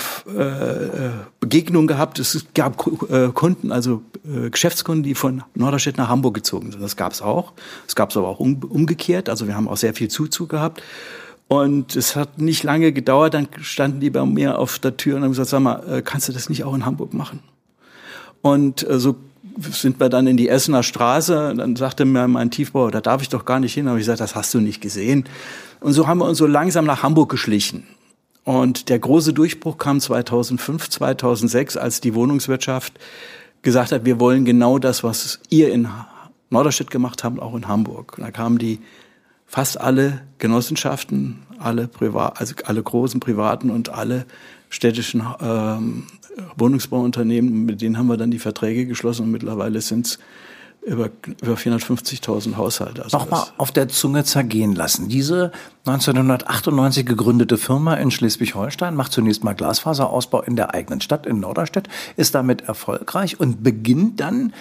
Begegnungen 1.39 1.87
gehabt. 1.87 2.19
Es 2.19 2.45
gab 2.55 2.87
äh, 3.11 3.29
Kunden, 3.29 3.73
also 3.73 4.03
äh, 4.25 4.51
Geschäftskunden, 4.51 5.03
die 5.03 5.15
von 5.15 5.43
Norderstedt 5.55 5.97
nach 5.97 6.09
Hamburg 6.09 6.35
gezogen 6.35 6.73
sind. 6.73 6.83
Das 6.83 6.97
gab 6.97 7.13
es 7.13 7.23
auch. 7.23 7.53
Es 7.87 7.95
gab 7.95 8.11
es 8.11 8.17
aber 8.17 8.29
auch 8.29 8.41
um, 8.41 8.63
umgekehrt. 8.63 9.29
Also 9.29 9.47
wir 9.47 9.57
haben 9.57 9.69
auch 9.69 9.77
sehr 9.77 9.95
viel 9.95 10.09
Zuzug 10.09 10.51
gehabt. 10.51 10.83
Und 11.49 11.97
es 11.97 12.15
hat 12.15 12.39
nicht 12.39 12.63
lange 12.63 12.93
gedauert, 12.93 13.35
dann 13.35 13.49
standen 13.61 13.99
die 13.99 14.11
bei 14.11 14.25
mir 14.25 14.59
auf 14.59 14.79
der 14.79 14.97
Tür 14.97 15.17
und 15.17 15.23
haben 15.23 15.31
gesagt, 15.31 15.49
sag 15.49 15.61
mal, 15.61 15.83
äh, 15.89 16.03
kannst 16.03 16.29
du 16.29 16.33
das 16.33 16.49
nicht 16.49 16.63
auch 16.63 16.75
in 16.75 16.87
Hamburg 16.87 17.13
machen? 17.13 17.41
Und 18.43 18.89
äh, 18.89 19.01
so 19.01 19.17
sind 19.59 19.99
wir 19.99 20.09
dann 20.09 20.27
in 20.27 20.37
die 20.37 20.49
Essener 20.49 20.83
Straße. 20.83 21.55
Dann 21.57 21.77
sagte 21.77 22.05
mir 22.05 22.29
mein 22.29 22.51
Tiefbauer, 22.51 22.91
da 22.91 23.01
darf 23.01 23.23
ich 23.23 23.29
doch 23.29 23.45
gar 23.45 23.61
nicht 23.61 23.75
hin. 23.75 23.89
Aber 23.89 23.97
ich 23.97 24.03
gesagt, 24.03 24.21
das 24.21 24.35
hast 24.35 24.55
du 24.55 24.61
nicht 24.61 24.81
gesehen. 24.81 25.25
Und 25.81 25.93
so 25.93 26.07
haben 26.07 26.19
wir 26.19 26.27
uns 26.27 26.39
so 26.39 26.47
langsam 26.47 26.85
nach 26.85 27.03
Hamburg 27.03 27.31
geschlichen. 27.31 27.87
Und 28.45 28.89
der 28.89 28.99
große 28.99 29.33
Durchbruch 29.33 29.79
kam 29.79 30.01
2005, 30.01 30.89
2006, 30.89 31.77
als 31.77 32.01
die 32.01 32.15
Wohnungswirtschaft 32.15 32.95
gesagt 33.63 33.93
hat, 33.93 34.05
wir 34.05 34.19
wollen 34.19 34.45
genau 34.45 34.79
das, 34.79 35.05
was 35.05 35.41
ihr 35.51 35.73
in 35.73 35.89
Norderstedt 36.49 36.91
gemacht 36.91 37.23
habt, 37.23 37.39
auch 37.41 37.55
in 37.55 37.69
Hamburg. 37.69 38.19
Und 38.19 38.25
da 38.25 38.31
kamen 38.31 38.59
die 38.59 38.81
fast 39.47 39.81
alle 39.81 40.23
Genossenschaften, 40.39 41.43
alle 41.59 41.89
privat, 41.89 42.41
also 42.41 42.55
alle 42.65 42.83
großen 42.83 43.21
privaten 43.21 43.71
und 43.71 43.91
alle 43.91 44.27
städtischen 44.69 45.27
ähm, 45.41 46.07
Wohnungsbauunternehmen, 46.57 47.67
mit 47.67 47.83
denen 47.83 47.99
haben 47.99 48.07
wir 48.07 48.17
dann 48.17 48.31
die 48.31 48.39
Verträge 48.39 48.87
geschlossen 48.87 49.25
und 49.25 49.33
mittlerweile 49.33 49.81
sind 49.81 50.07
es 50.07 50.19
über, 50.83 51.11
über 51.43 51.55
450.000 51.55 52.57
Haushalte. 52.57 53.05
Also 53.05 53.19
Nochmal 53.19 53.45
auf 53.59 53.71
der 53.71 53.89
Zunge 53.89 54.25
zergehen 54.25 54.75
lassen. 54.75 55.09
Diese 55.09 55.53
1998 55.87 57.05
gegründete 57.05 57.59
Firma 57.59 57.95
in 57.95 58.11
Schleswig-Holstein 58.11 58.95
macht 58.95 59.13
zunächst 59.13 59.45
mal 59.45 59.55
Glasfaserausbau 59.55 60.43
in 60.43 60.57
der 60.57 60.75
eigenen 60.75 61.01
Stadt, 61.01 61.27
in 61.27 61.41
Norderstedt, 61.41 61.89
ist 62.17 62.35
damit 62.35 62.63
erfolgreich 62.63 63.39
und 63.39 63.63
beginnt 63.63 64.21
dann 64.21 64.53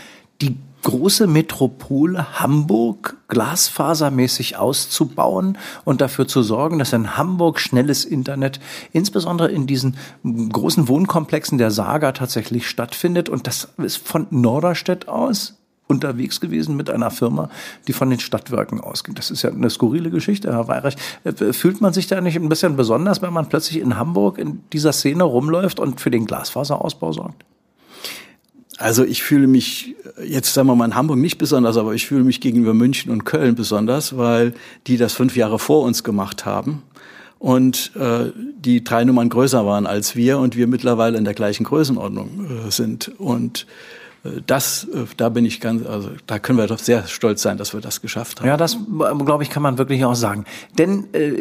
die 0.41 0.57
große 0.83 1.27
Metropole 1.27 2.39
Hamburg 2.39 3.17
glasfasermäßig 3.27 4.57
auszubauen 4.57 5.57
und 5.83 5.99
dafür 5.99 6.27
zu 6.27 6.41
sorgen, 6.41 6.79
dass 6.79 6.93
in 6.93 7.17
Hamburg 7.17 7.59
schnelles 7.59 8.05
Internet, 8.05 8.61
insbesondere 8.93 9.51
in 9.51 9.67
diesen 9.67 9.97
großen 10.23 10.87
Wohnkomplexen 10.87 11.57
der 11.57 11.71
Saga 11.71 12.13
tatsächlich 12.13 12.69
stattfindet. 12.69 13.27
Und 13.27 13.47
das 13.47 13.67
ist 13.77 13.97
von 13.97 14.27
Norderstedt 14.29 15.09
aus 15.09 15.58
unterwegs 15.89 16.39
gewesen 16.39 16.77
mit 16.77 16.89
einer 16.89 17.11
Firma, 17.11 17.49
die 17.87 17.93
von 17.93 18.09
den 18.09 18.19
Stadtwerken 18.19 18.79
ausgeht. 18.79 19.17
Das 19.17 19.31
ist 19.31 19.41
ja 19.41 19.49
eine 19.49 19.69
skurrile 19.69 20.11
Geschichte, 20.11 20.53
Herr 20.53 20.67
Weirich. 20.67 20.95
Äh, 21.23 21.51
fühlt 21.51 21.81
man 21.81 21.93
sich 21.93 22.07
da 22.07 22.21
nicht 22.21 22.37
ein 22.37 22.47
bisschen 22.47 22.77
besonders, 22.77 23.21
wenn 23.21 23.33
man 23.33 23.49
plötzlich 23.49 23.81
in 23.81 23.97
Hamburg 23.97 24.37
in 24.37 24.61
dieser 24.71 24.93
Szene 24.93 25.23
rumläuft 25.23 25.79
und 25.79 25.99
für 25.99 26.11
den 26.11 26.25
Glasfaserausbau 26.25 27.11
sorgt? 27.11 27.43
Also 28.77 29.03
ich 29.03 29.23
fühle 29.23 29.47
mich 29.47 29.95
jetzt 30.23 30.53
sagen 30.53 30.67
wir 30.67 30.75
mal 30.75 30.85
in 30.85 30.95
Hamburg 30.95 31.17
nicht 31.17 31.37
besonders, 31.37 31.75
aber 31.75 31.93
ich 31.93 32.05
fühle 32.05 32.23
mich 32.23 32.39
gegenüber 32.39 32.73
München 32.73 33.11
und 33.11 33.25
Köln 33.25 33.55
besonders, 33.55 34.15
weil 34.15 34.53
die 34.87 34.97
das 34.97 35.13
fünf 35.13 35.35
Jahre 35.35 35.59
vor 35.59 35.83
uns 35.83 36.03
gemacht 36.03 36.45
haben 36.45 36.83
und 37.39 37.91
äh, 37.95 38.31
die 38.57 38.83
drei 38.83 39.03
Nummern 39.05 39.29
größer 39.29 39.65
waren 39.65 39.87
als 39.87 40.15
wir 40.15 40.39
und 40.39 40.55
wir 40.55 40.67
mittlerweile 40.67 41.17
in 41.17 41.25
der 41.25 41.33
gleichen 41.33 41.63
Größenordnung 41.63 42.67
äh, 42.67 42.71
sind 42.71 43.11
und 43.17 43.65
das, 44.45 44.83
äh, 44.83 45.05
da 45.15 45.29
bin 45.29 45.45
ich 45.45 45.61
ganz, 45.61 45.85
also 45.85 46.09
da 46.27 46.39
können 46.39 46.57
wir 46.57 46.67
doch 46.67 46.79
sehr 46.79 47.07
stolz 47.07 47.41
sein, 47.41 47.57
dass 47.57 47.73
wir 47.73 47.79
das 47.79 48.01
geschafft 48.01 48.39
haben. 48.39 48.47
Ja, 48.47 48.57
das 48.57 48.77
glaube 49.25 49.43
ich, 49.43 49.49
kann 49.49 49.63
man 49.63 49.77
wirklich 49.77 50.03
auch 50.03 50.15
sagen. 50.15 50.45
Denn 50.77 51.13
äh, 51.13 51.31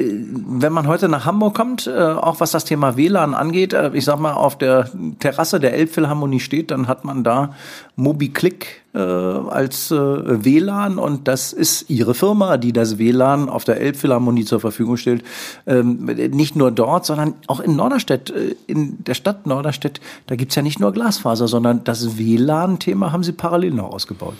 wenn 0.46 0.72
man 0.72 0.86
heute 0.86 1.08
nach 1.08 1.24
Hamburg 1.24 1.54
kommt, 1.54 1.86
äh, 1.86 1.90
auch 1.90 2.40
was 2.40 2.52
das 2.52 2.64
Thema 2.64 2.96
WLAN 2.96 3.34
angeht, 3.34 3.72
äh, 3.72 3.90
ich 3.94 4.04
sag 4.04 4.20
mal, 4.20 4.32
auf 4.32 4.56
der 4.56 4.90
Terrasse 5.18 5.58
der 5.58 5.74
Elbphilharmonie 5.74 6.40
steht, 6.40 6.70
dann 6.70 6.86
hat 6.86 7.04
man 7.04 7.24
da 7.24 7.54
MobiClick 7.96 8.82
äh, 8.98 9.00
als 9.00 9.92
äh, 9.92 9.96
WLAN 9.96 10.98
und 10.98 11.28
das 11.28 11.52
ist 11.52 11.88
ihre 11.88 12.14
Firma, 12.14 12.56
die 12.56 12.72
das 12.72 12.98
WLAN 12.98 13.48
auf 13.48 13.64
der 13.64 13.80
Elbphilharmonie 13.80 14.44
zur 14.44 14.58
Verfügung 14.58 14.96
stellt. 14.96 15.22
Ähm, 15.66 16.04
nicht 16.32 16.56
nur 16.56 16.72
dort, 16.72 17.06
sondern 17.06 17.34
auch 17.46 17.60
in 17.60 17.76
Norderstedt, 17.76 18.30
äh, 18.30 18.56
in 18.66 19.04
der 19.04 19.14
Stadt 19.14 19.46
Norderstedt, 19.46 20.00
da 20.26 20.34
gibt's 20.34 20.56
ja 20.56 20.62
nicht 20.62 20.80
nur 20.80 20.92
Glasfaser, 20.92 21.46
sondern 21.46 21.84
das 21.84 22.18
WLAN-Thema 22.18 23.12
haben 23.12 23.22
sie 23.22 23.32
parallel 23.32 23.70
noch 23.70 23.92
ausgebaut. 23.92 24.34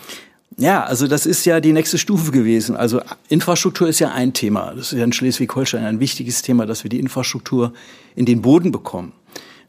Ja, 0.57 0.83
also 0.83 1.07
das 1.07 1.25
ist 1.25 1.45
ja 1.45 1.61
die 1.61 1.71
nächste 1.71 1.97
Stufe 1.97 2.31
gewesen. 2.31 2.75
Also 2.75 2.99
Infrastruktur 3.29 3.87
ist 3.87 3.99
ja 3.99 4.11
ein 4.11 4.33
Thema. 4.33 4.73
Das 4.75 4.91
ist 4.91 4.97
ja 4.97 5.05
in 5.05 5.13
Schleswig-Holstein 5.13 5.85
ein 5.85 6.01
wichtiges 6.01 6.41
Thema, 6.41 6.65
dass 6.65 6.83
wir 6.83 6.89
die 6.89 6.99
Infrastruktur 6.99 7.71
in 8.15 8.25
den 8.25 8.41
Boden 8.41 8.73
bekommen. 8.73 9.13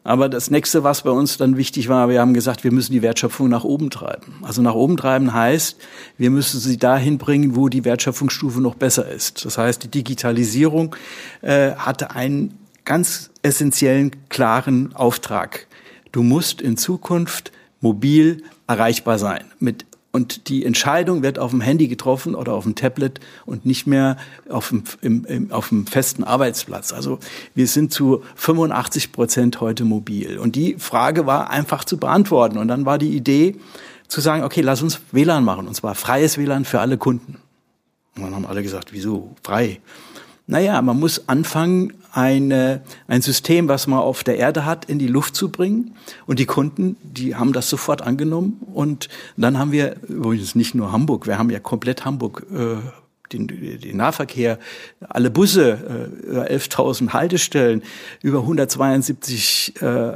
Aber 0.02 0.28
das 0.28 0.50
nächste, 0.50 0.83
was 0.83 1.02
bei 1.02 1.11
uns 1.11 1.37
dann 1.37 1.57
wichtig 1.57 1.88
war, 1.88 2.09
wir 2.09 2.21
haben 2.21 2.33
gesagt, 2.33 2.64
wir 2.64 2.73
müssen 2.73 2.92
die 2.92 3.02
Wertschöpfung 3.02 3.49
nach 3.49 3.64
oben 3.64 3.90
treiben. 3.90 4.35
Also 4.42 4.62
nach 4.62 4.75
oben 4.75 4.97
treiben 4.97 5.35
heißt, 5.35 5.76
wir 6.16 6.30
müssen 6.30 6.59
sie 6.59 6.78
dahin 6.78 7.19
bringen, 7.19 7.54
wo 7.54 7.69
die 7.69 7.85
Wertschöpfungsstufe 7.85 8.61
noch 8.61 8.76
besser 8.76 9.09
ist. 9.09 9.45
Das 9.45 9.59
heißt, 9.59 9.85
die 9.85 9.88
Digitalisierung 9.88 10.97
äh, 11.42 11.73
hatte 11.73 12.12
einen 12.12 12.59
ganz 12.85 13.30
essentiellen, 13.42 14.12
klaren 14.30 14.95
Auftrag. 14.95 15.66
Du 16.12 16.23
musst 16.23 16.62
in 16.62 16.76
Zukunft 16.76 17.52
mobil 17.80 18.42
erreichbar 18.66 19.19
sein 19.19 19.45
mit 19.59 19.85
und 20.12 20.49
die 20.49 20.64
Entscheidung 20.64 21.23
wird 21.23 21.38
auf 21.38 21.52
dem 21.52 21.61
Handy 21.61 21.87
getroffen 21.87 22.35
oder 22.35 22.55
auf 22.55 22.64
dem 22.64 22.75
Tablet 22.75 23.21
und 23.47 23.64
nicht 23.64 23.87
mehr 23.87 24.17
auf 24.49 24.71
dem, 24.71 24.83
im, 25.02 25.25
im, 25.25 25.52
auf 25.52 25.69
dem 25.69 25.87
festen 25.87 26.25
Arbeitsplatz. 26.25 26.93
Also 26.93 27.21
wir 27.55 27.69
sind 27.69 27.93
zu 27.93 28.23
85 28.35 29.12
Prozent 29.12 29.61
heute 29.61 29.85
mobil. 29.85 30.38
Und 30.38 30.57
die 30.57 30.75
Frage 30.79 31.26
war 31.26 31.50
einfach 31.50 31.85
zu 31.85 31.97
beantworten. 31.97 32.59
Und 32.59 32.67
dann 32.67 32.87
war 32.87 32.99
die 32.99 33.14
Idee 33.17 33.57
zu 34.09 34.21
sagen, 34.21 34.43
okay, 34.43 34.62
lass 34.62 34.83
uns 34.83 35.00
WLAN 35.12 35.45
machen. 35.45 35.69
Und 35.69 35.75
zwar 35.75 35.95
freies 35.95 36.38
WLAN 36.38 36.64
für 36.64 36.81
alle 36.81 36.99
Kunden. 36.99 37.37
Und 38.17 38.25
dann 38.25 38.35
haben 38.35 38.47
alle 38.47 38.64
gesagt, 38.64 38.93
wieso 38.93 39.37
frei? 39.45 39.79
Naja, 40.50 40.83
man 40.83 40.99
muss 40.99 41.28
anfangen, 41.28 41.92
eine, 42.12 42.83
ein 43.07 43.23
System, 43.23 43.69
was 43.69 43.87
man 43.87 44.00
auf 44.00 44.25
der 44.25 44.37
Erde 44.37 44.64
hat, 44.64 44.85
in 44.87 44.99
die 44.99 45.07
Luft 45.07 45.37
zu 45.37 45.49
bringen. 45.49 45.95
Und 46.26 46.40
die 46.40 46.45
Kunden, 46.47 46.97
die 47.04 47.37
haben 47.37 47.52
das 47.52 47.71
sofort 47.71 48.02
angenommen. 48.02 48.61
Und 48.75 49.09
dann 49.37 49.59
haben 49.59 49.71
wir, 49.71 49.95
übrigens 50.09 50.57
nicht 50.57 50.75
nur 50.75 50.90
Hamburg, 50.90 51.28
wir 51.28 51.38
haben 51.38 51.50
ja 51.50 51.61
komplett 51.61 52.04
Hamburg 52.04 52.47
äh, 52.52 52.78
den, 53.33 53.47
den 53.47 53.97
Nahverkehr, 53.97 54.59
alle 55.09 55.30
Busse, 55.30 56.11
äh, 56.28 56.57
11.000 56.57 57.11
Haltestellen, 57.12 57.85
über 58.21 58.40
172 58.40 59.80
äh, 59.80 60.14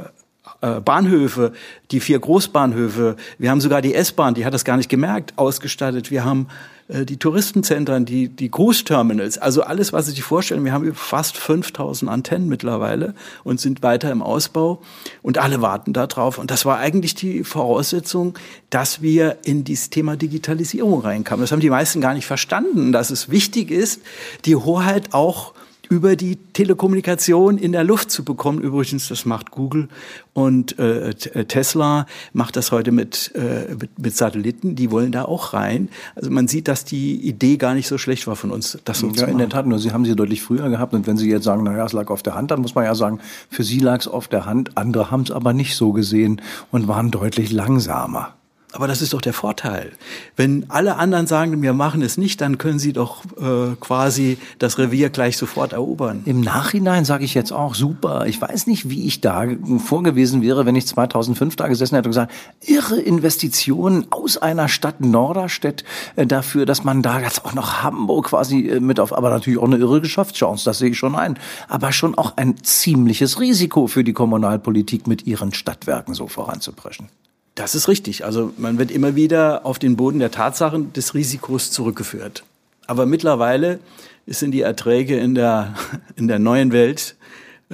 äh, 0.61 0.81
Bahnhöfe, 0.81 1.53
die 1.91 2.01
vier 2.01 2.19
Großbahnhöfe. 2.19 3.15
Wir 3.37 3.51
haben 3.51 3.61
sogar 3.61 3.81
die 3.81 3.93
S-Bahn, 3.93 4.33
die 4.33 4.45
hat 4.45 4.53
das 4.53 4.65
gar 4.65 4.75
nicht 4.75 4.89
gemerkt, 4.89 5.33
ausgestattet. 5.37 6.11
Wir 6.11 6.25
haben 6.25 6.47
die 6.87 7.17
Touristenzentren, 7.17 8.05
die, 8.05 8.29
die 8.29 8.51
Großterminals, 8.51 9.39
also 9.39 9.63
alles, 9.63 9.91
was 9.91 10.05
Sie 10.05 10.11
sich 10.11 10.23
vorstellen. 10.23 10.63
Wir 10.63 10.71
haben 10.71 10.93
fast 10.93 11.35
5000 11.35 12.11
Antennen 12.11 12.47
mittlerweile 12.47 13.15
und 13.43 13.59
sind 13.59 13.81
weiter 13.81 14.11
im 14.11 14.21
Ausbau 14.21 14.81
und 15.23 15.39
alle 15.39 15.63
warten 15.63 15.93
darauf. 15.93 16.37
Und 16.37 16.51
das 16.51 16.63
war 16.63 16.77
eigentlich 16.77 17.15
die 17.15 17.43
Voraussetzung, 17.43 18.37
dass 18.69 19.01
wir 19.01 19.39
in 19.45 19.63
dieses 19.63 19.89
Thema 19.89 20.15
Digitalisierung 20.15 21.01
reinkamen. 21.01 21.41
Das 21.41 21.51
haben 21.51 21.59
die 21.59 21.71
meisten 21.71 22.01
gar 22.01 22.13
nicht 22.13 22.27
verstanden, 22.27 22.91
dass 22.91 23.09
es 23.09 23.29
wichtig 23.29 23.71
ist, 23.71 24.01
die 24.45 24.55
Hoheit 24.55 25.13
auch 25.13 25.53
über 25.89 26.15
die 26.15 26.35
Telekommunikation 26.35 27.57
in 27.57 27.71
der 27.71 27.83
Luft 27.83 28.11
zu 28.11 28.23
bekommen. 28.23 28.59
Übrigens, 28.59 29.07
das 29.07 29.25
macht 29.25 29.51
Google 29.51 29.87
und 30.33 30.77
äh, 30.79 31.09
äh, 31.09 31.45
Tesla 31.45 32.05
macht 32.33 32.55
das 32.55 32.71
heute 32.71 32.91
mit, 32.91 33.31
äh, 33.35 33.75
mit, 33.79 33.99
mit, 33.99 34.15
Satelliten. 34.15 34.75
Die 34.75 34.91
wollen 34.91 35.11
da 35.11 35.25
auch 35.25 35.53
rein. 35.53 35.89
Also 36.15 36.31
man 36.31 36.47
sieht, 36.47 36.67
dass 36.67 36.85
die 36.85 37.15
Idee 37.15 37.57
gar 37.57 37.73
nicht 37.73 37.87
so 37.87 37.97
schlecht 37.97 38.27
war 38.27 38.35
von 38.35 38.51
uns. 38.51 38.77
Das 38.85 38.99
so 38.99 39.09
ja, 39.09 39.25
in 39.27 39.37
der 39.37 39.49
Tat. 39.49 39.65
Nur 39.65 39.79
Sie 39.79 39.91
haben 39.91 40.05
sie 40.05 40.15
deutlich 40.15 40.41
früher 40.41 40.69
gehabt. 40.69 40.93
Und 40.93 41.07
wenn 41.07 41.17
Sie 41.17 41.29
jetzt 41.29 41.43
sagen, 41.43 41.63
naja, 41.63 41.85
es 41.85 41.93
lag 41.93 42.09
auf 42.09 42.23
der 42.23 42.35
Hand, 42.35 42.51
dann 42.51 42.61
muss 42.61 42.75
man 42.75 42.85
ja 42.85 42.95
sagen, 42.95 43.19
für 43.49 43.63
Sie 43.63 43.79
lag 43.79 43.99
es 43.99 44.07
auf 44.07 44.27
der 44.27 44.45
Hand. 44.45 44.77
Andere 44.77 45.11
haben 45.11 45.21
es 45.21 45.31
aber 45.31 45.53
nicht 45.53 45.75
so 45.75 45.91
gesehen 45.91 46.41
und 46.71 46.87
waren 46.87 47.11
deutlich 47.11 47.51
langsamer. 47.51 48.35
Aber 48.75 48.87
das 48.87 49.01
ist 49.01 49.13
doch 49.13 49.21
der 49.21 49.31
Vorteil. 49.31 49.93
Wenn 50.35 50.65
alle 50.67 50.97
anderen 50.97 51.27
sagen, 51.27 51.61
wir 51.61 51.71
machen 51.71 52.01
es 52.01 52.17
nicht, 52.17 52.41
dann 52.41 52.57
können 52.57 52.77
sie 52.77 52.91
doch 52.91 53.23
äh, 53.37 53.73
quasi 53.79 54.37
das 54.59 54.77
Revier 54.77 55.09
gleich 55.09 55.37
sofort 55.37 55.71
erobern. 55.71 56.23
Im 56.25 56.41
Nachhinein 56.41 57.05
sage 57.05 57.23
ich 57.23 57.33
jetzt 57.33 57.53
auch, 57.53 57.73
super. 57.73 58.27
Ich 58.27 58.41
weiß 58.41 58.67
nicht, 58.67 58.89
wie 58.89 59.07
ich 59.07 59.21
da 59.21 59.45
vorgewesen 59.77 60.41
wäre, 60.41 60.65
wenn 60.65 60.75
ich 60.75 60.87
2005 60.87 61.55
da 61.55 61.69
gesessen 61.69 61.95
hätte 61.95 62.09
und 62.09 62.11
gesagt, 62.11 62.33
irre 62.65 62.99
Investitionen 62.99 64.07
aus 64.09 64.37
einer 64.37 64.67
Stadt 64.67 64.99
Norderstedt 64.99 65.85
äh, 66.17 66.27
dafür, 66.27 66.65
dass 66.65 66.83
man 66.83 67.01
da 67.01 67.21
jetzt 67.21 67.45
auch 67.45 67.53
noch 67.53 67.81
Hamburg 67.81 68.25
quasi 68.25 68.67
äh, 68.67 68.81
mit 68.81 68.99
auf, 68.99 69.13
aber 69.13 69.29
natürlich 69.29 69.57
auch 69.57 69.63
eine 69.63 69.77
irre 69.77 70.01
Geschäftschance, 70.01 70.65
das 70.65 70.79
sehe 70.79 70.89
ich 70.89 70.97
schon 70.97 71.15
ein. 71.15 71.39
Aber 71.69 71.93
schon 71.93 72.17
auch 72.17 72.35
ein 72.35 72.61
ziemliches 72.61 73.39
Risiko 73.39 73.87
für 73.87 74.03
die 74.03 74.11
Kommunalpolitik 74.11 75.07
mit 75.07 75.25
ihren 75.25 75.53
Stadtwerken 75.53 76.13
so 76.13 76.27
voranzupreschen. 76.27 77.07
Das 77.55 77.73
ist 77.73 77.87
richtig. 77.87 78.25
Also 78.25 78.53
man 78.57 78.77
wird 78.77 78.91
immer 78.91 79.15
wieder 79.15 79.65
auf 79.65 79.79
den 79.79 79.95
Boden 79.95 80.19
der 80.19 80.31
Tatsachen 80.31 80.91
des 80.93 81.13
Risikos 81.13 81.71
zurückgeführt. 81.71 82.43
Aber 82.85 83.05
mittlerweile 83.05 83.79
sind 84.27 84.51
die 84.51 84.61
Erträge 84.61 85.17
in 85.17 85.35
der, 85.35 85.73
in 86.15 86.27
der 86.27 86.39
neuen 86.39 86.71
Welt 86.71 87.15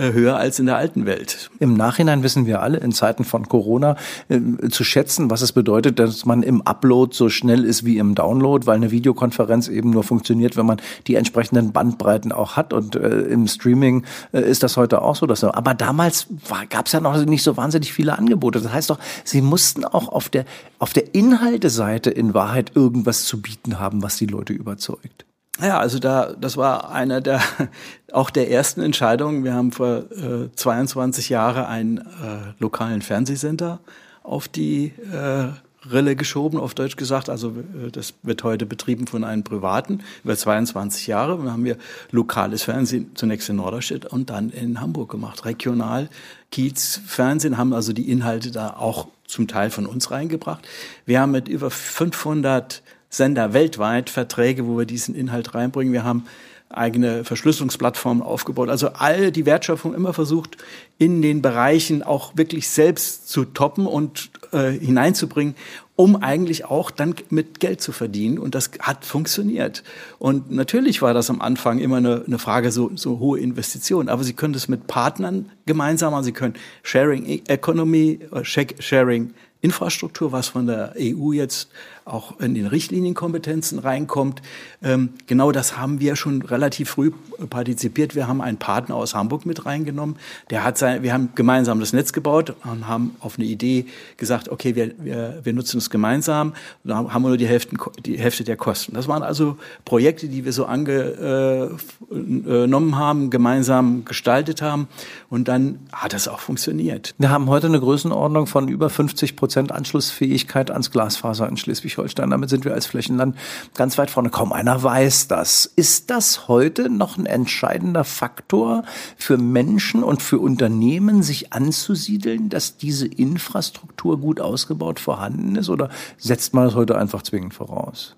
höher 0.02 0.38
als 0.38 0.60
in 0.60 0.66
der 0.66 0.78
alten 0.78 1.06
Welt. 1.06 1.50
Im 1.60 1.74
Nachhinein 1.74 2.24
wissen 2.24 2.46
wir 2.46 2.62
alle 2.62 2.78
in 2.78 2.92
Zeiten 2.92 3.24
von 3.24 3.48
Corona 3.48 3.96
äh, 4.30 4.40
zu 4.70 4.84
schätzen, 4.84 5.30
was 5.30 5.42
es 5.42 5.52
bedeutet, 5.52 6.00
dass 6.00 6.26
man 6.26 6.44
im 6.44 6.62
Upload 6.62 7.16
so 7.16 7.30
schnell 7.30 7.64
ist 7.64 7.86
wie 7.86 7.98
im 7.98 8.16
Download, 8.16 8.66
weil 8.66 8.76
eine 8.76 8.92
Videokonferenz 8.92 9.68
eben 9.68 9.92
nur 9.92 10.04
funktioniert, 10.04 10.58
wenn 10.58 10.66
man 10.66 10.82
die 11.08 11.16
entsprechenden 11.16 11.72
Bandbreiten 11.72 12.32
auch 12.32 12.56
hat. 12.56 12.74
Und 12.74 12.96
äh, 12.96 13.22
im 13.22 13.48
Streaming 13.48 14.04
äh, 14.32 14.42
ist 14.42 14.64
das 14.64 14.78
heute 14.78 15.02
auch 15.02 15.16
so. 15.16 15.26
Dass, 15.26 15.44
aber 15.44 15.74
damals 15.74 16.28
gab 16.70 16.88
es 16.88 16.92
ja 16.92 17.00
noch 17.00 17.24
nicht 17.26 17.44
so 17.44 17.58
wahnsinnig 17.58 17.94
viele 17.94 18.18
Angebote. 18.18 18.62
Das 18.62 18.72
heißt 18.72 18.90
doch, 18.90 19.00
sie 19.24 19.42
mussten 19.42 19.86
auch 19.86 20.10
auf 20.10 20.30
der, 20.30 20.46
auf 20.80 20.94
der 20.94 21.14
Inhalteseite 21.14 22.10
in 22.10 22.34
Wahrheit 22.34 22.72
irgendwas 22.76 23.26
zu 23.26 23.42
bieten 23.42 23.80
haben, 23.80 24.04
was 24.04 24.18
die 24.18 24.26
Leute 24.26 24.54
überzeugt. 24.54 25.26
Ja, 25.62 25.80
also 25.80 26.00
da, 26.00 26.34
das 26.34 26.58
war 26.58 26.92
einer 26.92 27.22
der, 27.22 27.42
auch 28.12 28.30
der 28.32 28.50
ersten 28.50 28.82
Entscheidungen. 28.82 29.44
Wir 29.44 29.54
haben 29.54 29.72
vor 29.72 30.12
äh, 30.12 30.50
22 30.56 31.30
Jahren 31.30 31.66
einen 31.66 31.98
äh, 32.00 32.54
lokalen 32.60 33.02
Fernsehsender 33.02 33.80
auf 34.24 34.48
die 34.48 34.94
äh, 35.12 35.50
Rille 35.90 36.16
geschoben, 36.16 36.60
auf 36.60 36.74
Deutsch 36.74 36.96
gesagt. 36.96 37.30
Also 37.30 37.50
äh, 37.50 37.92
das 37.92 38.16
wird 38.24 38.44
heute 38.44 38.66
betrieben 38.66 39.06
von 39.06 39.24
einem 39.24 39.44
Privaten 39.44 40.02
über 40.24 40.36
22 40.36 41.08
Jahre. 41.08 41.44
Wir 41.44 41.52
haben 41.52 41.64
wir 41.64 41.78
lokales 42.12 42.64
Fernsehen 42.64 43.12
zunächst 43.16 43.50
in 43.50 43.58
Norderstedt 43.58 44.06
und 44.06 44.30
dann 44.30 44.50
in 44.50 44.82
Hamburg 44.82 45.12
gemacht. 45.12 45.46
Regional, 45.46 46.10
Kiez, 46.52 47.02
Fernsehen 47.06 47.58
haben 47.58 47.74
also 47.74 47.94
die 47.94 48.10
Inhalte 48.10 48.52
da 48.52 48.72
auch 48.72 49.08
zum 49.28 49.48
Teil 49.48 49.70
von 49.70 49.86
uns 49.86 50.12
reingebracht. 50.12 50.68
Wir 51.06 51.22
haben 51.22 51.32
mit 51.32 51.48
über 51.48 51.70
500 51.70 52.82
Sender 53.12 53.54
weltweit 53.54 54.10
Verträge, 54.10 54.66
wo 54.66 54.78
wir 54.78 54.86
diesen 54.86 55.14
Inhalt 55.14 55.54
reinbringen. 55.54 55.94
Wir 55.94 56.06
haben 56.06 56.26
eigene 56.70 57.26
Verschlüsselungsplattformen 57.26 58.24
aufgebaut. 58.24 58.70
Also 58.70 58.90
all 58.94 59.32
die 59.32 59.46
Wertschöpfung 59.46 59.94
immer 59.94 60.14
versucht, 60.14 60.58
in 60.98 61.22
den 61.22 61.42
Bereichen 61.42 62.04
auch 62.04 62.38
wirklich 62.38 62.70
selbst 62.70 63.30
zu 63.30 63.44
toppen 63.44 63.86
und 63.86 64.32
äh, 64.54 64.72
hineinzubringen, 64.72 65.56
um 65.98 66.16
eigentlich 66.16 66.66
auch 66.66 66.90
dann 66.90 67.16
mit 67.30 67.60
Geld 67.60 67.82
zu 67.82 67.92
verdienen. 67.92 68.40
Und 68.40 68.56
das 68.56 68.72
hat 68.80 69.04
funktioniert. 69.04 69.84
Und 70.18 70.50
natürlich 70.50 71.02
war 71.02 71.14
das 71.14 71.30
am 71.30 71.42
Anfang 71.42 71.80
immer 71.80 71.98
eine, 71.98 72.24
eine 72.26 72.40
Frage 72.40 72.72
so, 72.72 72.92
so 72.96 73.20
hohe 73.20 73.40
Investitionen. 73.40 74.08
Aber 74.08 74.24
Sie 74.24 74.34
können 74.34 74.54
das 74.54 74.68
mit 74.70 74.88
Partnern 74.88 75.52
gemeinsam 75.66 76.12
machen. 76.12 76.24
Sie 76.24 76.32
können 76.32 76.56
Sharing 76.84 77.42
Economy, 77.48 78.20
äh, 78.32 78.44
Sharing 78.80 79.34
Infrastruktur, 79.62 80.32
was 80.32 80.48
von 80.48 80.66
der 80.66 80.96
EU 80.98 81.34
jetzt 81.34 81.70
auch 82.06 82.40
in 82.40 82.56
den 82.56 82.68
Richtlinienkompetenzen 82.68 83.80
reinkommt. 83.80 84.42
Ähm, 84.84 85.10
genau 85.28 85.52
das 85.52 85.78
haben 85.78 86.00
wir 86.00 86.16
schon 86.16 86.42
relativ 86.42 86.90
früh 86.90 87.12
partizipiert. 87.50 88.16
Wir 88.16 88.28
haben 88.28 88.42
einen 88.42 88.58
Partner 88.58 88.96
aus 88.96 89.14
Hamburg 89.16 89.46
mit 89.46 89.66
reingenommen. 89.66 90.16
Der 90.50 90.64
hat 90.64 90.78
sein, 90.78 91.04
wir 91.04 91.14
haben 91.14 91.30
gemeinsam 91.36 91.80
das 91.80 91.94
Netz 91.94 92.14
gebaut 92.14 92.56
und 92.64 92.88
haben 92.88 93.16
auf 93.20 93.38
eine 93.38 93.48
Idee 93.48 93.86
gesagt, 94.18 94.50
okay, 94.50 94.76
wir, 94.76 94.92
wir, 94.98 95.40
wir 95.44 95.54
nutzen 95.54 95.78
es 95.78 95.90
gemeinsam. 95.90 96.54
Da 96.84 96.96
haben 96.96 97.24
wir 97.24 97.30
nur 97.30 97.38
die 97.38 97.48
Hälfte, 97.48 97.76
die 98.06 98.18
Hälfte 98.18 98.44
der 98.44 98.58
Kosten. 98.58 98.94
Das 98.94 99.08
waren 99.08 99.24
also 99.24 99.58
Projekte, 99.86 100.28
die 100.28 100.46
wir 100.46 100.54
so 100.54 100.66
angenommen 100.66 101.80
äh, 102.10 102.96
haben, 102.96 103.30
gemeinsam 103.30 104.06
gestaltet 104.06 104.62
haben. 104.62 104.88
Und 105.30 105.48
dann 105.48 105.80
hat 105.94 106.14
das 106.14 106.28
auch 106.28 106.40
funktioniert. 106.40 107.14
Wir 107.18 107.30
haben 107.30 107.48
heute 107.48 107.68
eine 107.68 107.80
Größenordnung 107.80 108.48
von 108.48 108.68
über 108.68 108.90
50 108.90 109.36
Prozent 109.36 109.72
Anschlussfähigkeit 109.72 110.72
ans 110.72 110.92
Glasfaser 110.92 111.48
in 111.48 111.58
Schleswig 111.58 111.91
Schleswig-Holstein. 111.92 112.30
Damit 112.30 112.50
sind 112.50 112.66
wir 112.66 112.74
als 112.74 112.86
Flächenland 112.86 113.36
ganz 113.74 113.98
weit 113.98 114.10
vorne. 114.10 114.30
Kaum 114.30 114.54
einer 114.54 114.82
weiß 114.82 115.28
das. 115.28 115.66
Ist 115.66 116.10
das 116.10 116.48
heute 116.48 116.90
noch 116.90 117.18
ein 117.18 117.26
entscheidender 117.26 118.04
Faktor 118.04 118.84
für 119.18 119.38
Menschen 119.38 120.04
und 120.04 120.22
für 120.22 120.40
Unternehmen, 120.40 121.24
sich 121.24 121.54
anzusiedeln, 121.54 122.50
dass 122.50 122.78
diese 122.78 123.08
Infrastruktur 123.08 124.20
gut 124.20 124.40
ausgebaut 124.40 125.00
vorhanden 125.00 125.56
ist? 125.56 125.70
Oder 125.70 125.90
setzt 126.18 126.54
man 126.54 126.66
das 126.66 126.76
heute 126.76 126.98
einfach 126.98 127.22
zwingend 127.22 127.54
voraus? 127.54 128.16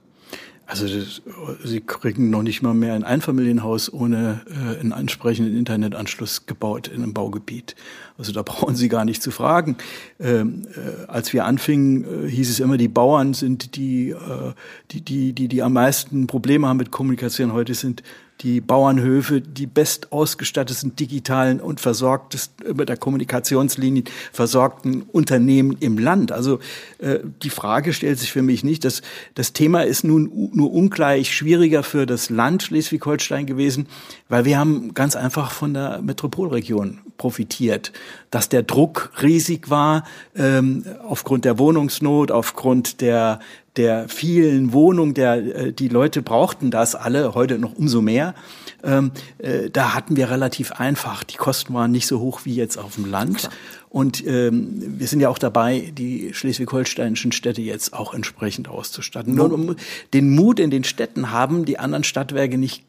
Also 0.65 0.88
das, 0.88 1.22
sie 1.63 1.82
kriegen 1.82 2.29
noch 2.29 2.41
nicht 2.41 2.62
mal 2.62 2.74
mehr 2.74 2.93
ein 2.93 3.03
Einfamilienhaus 3.03 3.91
ohne 3.91 4.41
äh, 4.48 4.79
einen 4.79 4.93
entsprechenden 4.93 5.58
Internetanschluss 5.58 6.46
gebaut 6.46 6.88
in 6.88 7.03
einem 7.03 7.13
Baugebiet. 7.13 7.75
Also 8.17 8.32
da 8.32 8.41
brauchen 8.46 8.75
Sie 8.75 8.88
gar 8.88 9.03
nicht 9.03 9.22
zu 9.22 9.32
fragen. 9.32 9.75
Ähm, 10.20 10.65
äh, 10.75 11.05
als 11.08 11.34
wir 11.34 11.46
anfingen, 11.46 12.25
äh, 12.25 12.29
hieß 12.29 12.50
es 12.50 12.60
immer, 12.60 12.77
die 12.77 12.88
Bauern 12.88 13.34
sind 13.34 13.75
die, 13.75 14.12
äh, 14.12 14.53
die, 14.91 15.01
die, 15.01 15.34
die, 15.34 15.48
die 15.50 15.62
am 15.62 15.74
meisten 15.74 16.27
Probleme 16.27 16.67
haben 16.67 16.77
mit 16.77 16.91
Kommunikation. 16.91 17.51
Heute 17.51 17.74
sind 17.74 18.01
die 18.41 18.61
Bauernhöfe, 18.61 19.41
die 19.41 19.67
best 19.67 20.11
ausgestatteten 20.11 20.95
digitalen 20.95 21.61
und 21.61 21.79
versorgtesten 21.79 22.65
über 22.65 22.85
der 22.85 22.97
Kommunikationslinie 22.97 24.03
versorgten 24.31 25.03
Unternehmen 25.03 25.77
im 25.79 25.97
Land. 25.97 26.31
Also 26.31 26.59
äh, 26.97 27.19
die 27.41 27.49
Frage 27.49 27.93
stellt 27.93 28.19
sich 28.19 28.31
für 28.31 28.41
mich 28.41 28.63
nicht. 28.63 28.83
Das, 28.83 29.01
das 29.35 29.53
Thema 29.53 29.85
ist 29.85 30.03
nun 30.03 30.49
nur 30.53 30.73
ungleich 30.73 31.33
schwieriger 31.33 31.83
für 31.83 32.05
das 32.05 32.29
Land 32.29 32.63
Schleswig-Holstein 32.63 33.45
gewesen, 33.45 33.87
weil 34.29 34.45
wir 34.45 34.57
haben 34.57 34.93
ganz 34.93 35.15
einfach 35.15 35.51
von 35.51 35.73
der 35.73 36.01
Metropolregion 36.01 36.99
profitiert, 37.17 37.93
dass 38.31 38.49
der 38.49 38.63
Druck 38.63 39.11
riesig 39.21 39.69
war 39.69 40.03
ähm, 40.35 40.83
aufgrund 41.07 41.45
der 41.45 41.59
Wohnungsnot, 41.59 42.31
aufgrund 42.31 42.99
der 42.99 43.39
der 43.75 44.07
vielen 44.07 44.71
Wohnungen, 44.73 45.13
der 45.13 45.33
äh, 45.35 45.73
die 45.73 45.87
Leute 45.87 46.21
brauchten 46.21 46.71
das 46.71 46.95
alle, 46.95 47.33
heute 47.33 47.57
noch 47.57 47.73
umso 47.73 48.01
mehr. 48.01 48.35
Ähm, 48.83 49.11
äh, 49.39 49.69
da 49.69 49.93
hatten 49.93 50.15
wir 50.15 50.29
relativ 50.29 50.73
einfach. 50.73 51.23
Die 51.23 51.37
Kosten 51.37 51.73
waren 51.73 51.91
nicht 51.91 52.05
so 52.05 52.19
hoch 52.19 52.41
wie 52.43 52.55
jetzt 52.55 52.77
auf 52.77 52.95
dem 52.95 53.05
Land. 53.05 53.39
Klar. 53.39 53.53
Und 53.89 54.25
ähm, 54.25 54.99
wir 54.99 55.07
sind 55.07 55.19
ja 55.19 55.29
auch 55.29 55.37
dabei, 55.37 55.91
die 55.95 56.33
schleswig-holsteinischen 56.33 57.31
Städte 57.31 57.61
jetzt 57.61 57.93
auch 57.93 58.13
entsprechend 58.13 58.67
auszustatten. 58.67 59.35
Nur 59.35 59.53
um 59.53 59.75
den 60.13 60.33
Mut 60.33 60.59
in 60.59 60.71
den 60.71 60.83
Städten 60.83 61.31
haben 61.31 61.65
die 61.65 61.77
anderen 61.77 62.03
Stadtwerke 62.03 62.57
nicht 62.57 62.83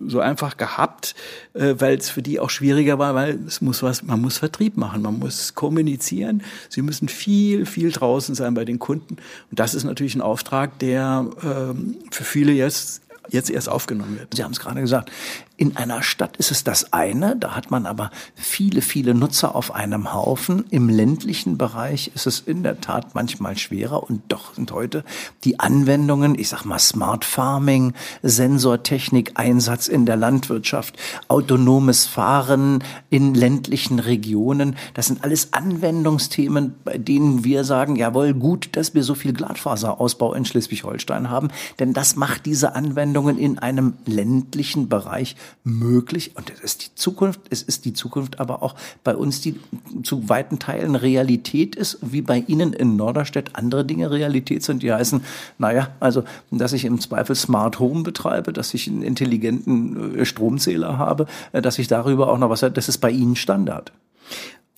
so 0.00 0.20
einfach 0.20 0.56
gehabt, 0.56 1.14
äh, 1.54 1.74
weil 1.78 1.96
es 1.96 2.10
für 2.10 2.22
die 2.22 2.40
auch 2.40 2.50
schwieriger 2.50 2.98
war, 2.98 3.14
weil 3.14 3.38
es 3.46 3.60
muss 3.60 3.82
was, 3.82 4.02
man 4.02 4.20
muss 4.20 4.38
Vertrieb 4.38 4.76
machen, 4.76 5.02
man 5.02 5.18
muss 5.18 5.54
kommunizieren, 5.54 6.42
sie 6.68 6.82
müssen 6.82 7.08
viel, 7.08 7.66
viel 7.66 7.90
draußen 7.90 8.34
sein 8.34 8.54
bei 8.54 8.64
den 8.64 8.78
Kunden. 8.78 9.16
Und 9.50 9.58
das 9.58 9.74
ist 9.74 9.84
natürlich 9.84 10.14
ein 10.14 10.22
Auftrag, 10.22 10.78
der 10.78 11.28
ähm, 11.42 11.96
für 12.10 12.24
viele 12.24 12.52
jetzt 12.52 13.02
jetzt 13.28 13.50
erst 13.50 13.68
aufgenommen 13.68 14.18
wird. 14.18 14.34
Sie 14.34 14.44
haben 14.44 14.52
es 14.52 14.60
gerade 14.60 14.80
gesagt, 14.80 15.10
in 15.58 15.76
einer 15.76 16.02
Stadt 16.02 16.36
ist 16.36 16.50
es 16.50 16.64
das 16.64 16.92
eine, 16.92 17.34
da 17.34 17.56
hat 17.56 17.70
man 17.70 17.86
aber 17.86 18.10
viele, 18.34 18.82
viele 18.82 19.14
Nutzer 19.14 19.54
auf 19.54 19.74
einem 19.74 20.12
Haufen. 20.12 20.66
Im 20.70 20.90
ländlichen 20.90 21.56
Bereich 21.56 22.10
ist 22.14 22.26
es 22.26 22.40
in 22.40 22.62
der 22.62 22.82
Tat 22.82 23.14
manchmal 23.14 23.56
schwerer 23.56 24.02
und 24.02 24.22
doch 24.28 24.54
sind 24.54 24.70
heute 24.72 25.02
die 25.44 25.58
Anwendungen, 25.58 26.38
ich 26.38 26.50
sag 26.50 26.64
mal 26.66 26.78
Smart 26.78 27.24
Farming, 27.24 27.94
Sensortechnik, 28.22 29.32
Einsatz 29.36 29.88
in 29.88 30.04
der 30.04 30.16
Landwirtschaft, 30.16 30.98
autonomes 31.28 32.04
Fahren 32.04 32.84
in 33.08 33.34
ländlichen 33.34 33.98
Regionen, 33.98 34.76
das 34.92 35.06
sind 35.06 35.24
alles 35.24 35.54
Anwendungsthemen, 35.54 36.74
bei 36.84 36.98
denen 36.98 37.44
wir 37.44 37.64
sagen, 37.64 37.96
jawohl, 37.96 38.34
gut, 38.34 38.70
dass 38.72 38.92
wir 38.92 39.02
so 39.02 39.14
viel 39.14 39.32
Glasfaserausbau 39.32 40.34
in 40.34 40.44
Schleswig-Holstein 40.44 41.30
haben, 41.30 41.48
denn 41.78 41.94
das 41.94 42.14
macht 42.16 42.44
diese 42.44 42.74
Anwendungen 42.74 43.38
in 43.38 43.58
einem 43.58 43.94
ländlichen 44.04 44.90
Bereich 44.90 45.34
möglich. 45.64 46.32
Und 46.36 46.50
es 46.50 46.60
ist 46.60 46.86
die 46.86 46.94
Zukunft. 46.94 47.40
Es 47.50 47.62
ist 47.62 47.84
die 47.84 47.92
Zukunft 47.92 48.40
aber 48.40 48.62
auch 48.62 48.74
bei 49.04 49.16
uns, 49.16 49.40
die 49.40 49.58
zu 50.02 50.28
weiten 50.28 50.58
Teilen 50.58 50.94
Realität 50.94 51.76
ist, 51.76 51.98
wie 52.02 52.22
bei 52.22 52.38
Ihnen 52.46 52.72
in 52.72 52.96
Norderstedt 52.96 53.56
andere 53.56 53.84
Dinge 53.84 54.10
Realität 54.10 54.62
sind. 54.62 54.82
Die 54.82 54.92
heißen, 54.92 55.22
naja, 55.58 55.88
also, 56.00 56.24
dass 56.50 56.72
ich 56.72 56.84
im 56.84 57.00
Zweifel 57.00 57.34
Smart 57.34 57.78
Home 57.78 58.02
betreibe, 58.02 58.52
dass 58.52 58.74
ich 58.74 58.88
einen 58.88 59.02
intelligenten 59.02 60.18
äh, 60.18 60.24
Stromzähler 60.24 60.98
habe, 60.98 61.26
äh, 61.52 61.62
dass 61.62 61.78
ich 61.78 61.88
darüber 61.88 62.28
auch 62.30 62.38
noch 62.38 62.50
was, 62.50 62.60
das 62.60 62.88
ist 62.88 62.98
bei 62.98 63.10
Ihnen 63.10 63.36
Standard. 63.36 63.92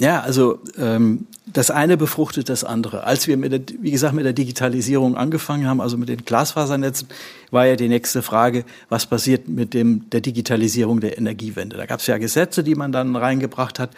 Ja, 0.00 0.20
also 0.20 0.60
ähm, 0.78 1.26
das 1.52 1.72
eine 1.72 1.96
befruchtet 1.96 2.48
das 2.48 2.62
andere. 2.62 3.02
Als 3.02 3.26
wir 3.26 3.36
mit 3.36 3.50
der, 3.50 3.60
wie 3.80 3.90
gesagt, 3.90 4.14
mit 4.14 4.24
der 4.24 4.32
Digitalisierung 4.32 5.16
angefangen 5.16 5.66
haben, 5.66 5.80
also 5.80 5.96
mit 5.96 6.08
den 6.08 6.24
Glasfasernetzen, 6.24 7.08
war 7.50 7.66
ja 7.66 7.74
die 7.74 7.88
nächste 7.88 8.22
Frage, 8.22 8.64
was 8.88 9.06
passiert 9.06 9.48
mit 9.48 9.74
dem 9.74 10.08
der 10.10 10.20
Digitalisierung 10.20 11.00
der 11.00 11.18
Energiewende? 11.18 11.76
Da 11.76 11.86
gab 11.86 11.98
es 11.98 12.06
ja 12.06 12.16
Gesetze, 12.18 12.62
die 12.62 12.76
man 12.76 12.92
dann 12.92 13.16
reingebracht 13.16 13.80
hat. 13.80 13.90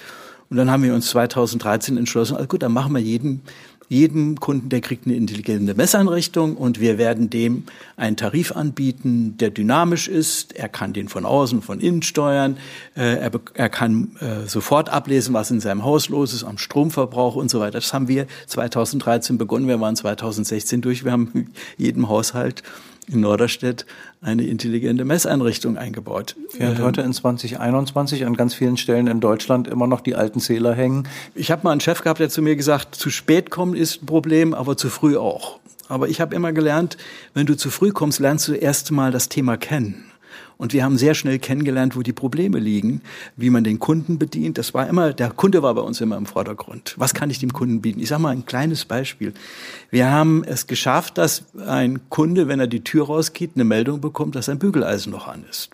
Und 0.49 0.57
dann 0.57 0.71
haben 0.71 0.83
wir 0.83 0.95
uns 0.95 1.11
2013 1.11 1.99
entschlossen, 1.99 2.35
also 2.35 2.49
gut, 2.49 2.63
dann 2.63 2.73
machen 2.73 2.95
wir 2.95 3.01
jeden 3.01 3.43
jedem 3.91 4.39
Kunden, 4.39 4.69
der 4.69 4.81
kriegt 4.81 5.05
eine 5.05 5.17
intelligente 5.17 5.75
Messeinrichtung 5.75 6.57
und 6.57 6.79
wir 6.79 6.97
werden 6.97 7.29
dem 7.29 7.65
einen 7.97 8.17
Tarif 8.17 8.53
anbieten, 8.53 9.37
der 9.37 9.51
dynamisch 9.51 10.07
ist. 10.07 10.55
Er 10.55 10.69
kann 10.69 10.93
den 10.93 11.09
von 11.09 11.27
außen, 11.27 11.61
von 11.61 11.81
innen 11.81 12.03
steuern. 12.03 12.57
Äh, 12.95 13.17
er, 13.17 13.33
er 13.55 13.69
kann 13.69 14.17
äh, 14.21 14.47
sofort 14.47 14.91
ablesen, 14.91 15.35
was 15.35 15.51
in 15.51 15.59
seinem 15.59 15.83
Haus 15.83 16.09
los 16.09 16.33
ist, 16.33 16.45
am 16.45 16.57
Stromverbrauch 16.57 17.35
und 17.35 17.51
so 17.51 17.59
weiter. 17.59 17.81
Das 17.81 17.93
haben 17.93 18.07
wir 18.07 18.29
2013 18.47 19.39
begonnen. 19.39 19.67
Wir 19.67 19.81
waren 19.81 19.97
2016 19.97 20.83
durch. 20.83 21.05
Wir 21.05 21.11
haben 21.11 21.53
jedem 21.77 22.09
Haushalt 22.09 22.63
in 23.11 23.21
Norderstedt 23.21 23.87
eine 24.21 24.45
intelligente 24.45 25.05
Messeinrichtung 25.05 25.77
eingebaut. 25.77 26.37
Während 26.57 26.79
ähm, 26.79 26.85
heute 26.85 27.03
in 27.03 27.13
2021 27.13 28.27
an 28.27 28.37
ganz 28.37 28.55
vielen 28.55 28.77
Stellen 28.77 29.07
in 29.07 29.21
Deutschland 29.21 29.69
immer 29.69 29.87
noch 29.87 30.01
die 30.01 30.15
alten 30.15 30.41
Zähler 30.41 30.75
hängen. 30.75 31.09
Ich 31.35 31.51
habe 31.51 31.63
mal 31.65 31.73
einen 31.73 31.81
Chef 31.81 32.03
gehabt, 32.03 32.21
der 32.21 32.29
zu 32.29 32.43
mir 32.43 32.57
gesagt, 32.57 32.95
zu 32.95 33.11
spät 33.11 33.51
kommen 33.51 33.75
ist 33.75 34.03
ein 34.03 34.07
Problem, 34.07 34.55
aber 34.55 34.77
zu 34.77 34.89
früh 34.89 35.17
auch. 35.17 35.59
Aber 35.89 36.09
ich 36.09 36.21
habe 36.21 36.35
immer 36.35 36.53
gelernt, 36.53 36.97
wenn 37.35 37.47
du 37.47 37.57
zu 37.57 37.69
früh 37.71 37.91
kommst, 37.91 38.21
lernst 38.21 38.47
du 38.47 38.55
erst 38.55 38.93
mal 38.93 39.11
das 39.11 39.29
Thema 39.29 39.57
kennen. 39.57 40.10
Und 40.57 40.73
wir 40.73 40.85
haben 40.85 40.99
sehr 40.99 41.15
schnell 41.15 41.39
kennengelernt, 41.39 41.97
wo 41.97 42.03
die 42.03 42.13
Probleme 42.13 42.59
liegen, 42.59 43.01
wie 43.37 43.51
man 43.51 43.65
den 43.65 43.79
Kunden 43.79 44.19
bedient. 44.19 44.59
Das 44.59 44.75
war 44.75 44.87
immer, 44.89 45.13
der 45.13 45.31
Kunde 45.31 45.63
war 45.63 45.75
bei 45.75 45.81
uns 45.81 46.01
immer 46.01 46.17
im 46.17 46.27
Vordergrund. 46.27 46.95
Was 46.99 47.15
kann 47.15 47.31
ich 47.31 47.39
dem 47.39 47.53
Kunden 47.53 47.81
bieten? 47.81 48.01
Ich 48.01 48.09
sage 48.09 48.23
mal 48.23 48.31
ein 48.31 48.45
kleines 48.45 48.85
Beispiel. 48.85 49.33
Wir 49.91 50.11
haben 50.11 50.45
es 50.45 50.67
geschafft, 50.67 51.19
dass 51.19 51.45
ein 51.67 52.01
Kunde, 52.11 52.49
wenn 52.49 52.61
er 52.61 52.67
die 52.67 52.85
Tür 52.85 53.07
rausgeht, 53.07 53.53
eine 53.55 53.65
Meldung 53.65 54.01
bekommt, 54.01 54.35
dass 54.35 54.47
sein 54.47 54.59
Bügeleisen 54.59 55.13
noch 55.13 55.29
an 55.29 55.45
ist. 55.49 55.71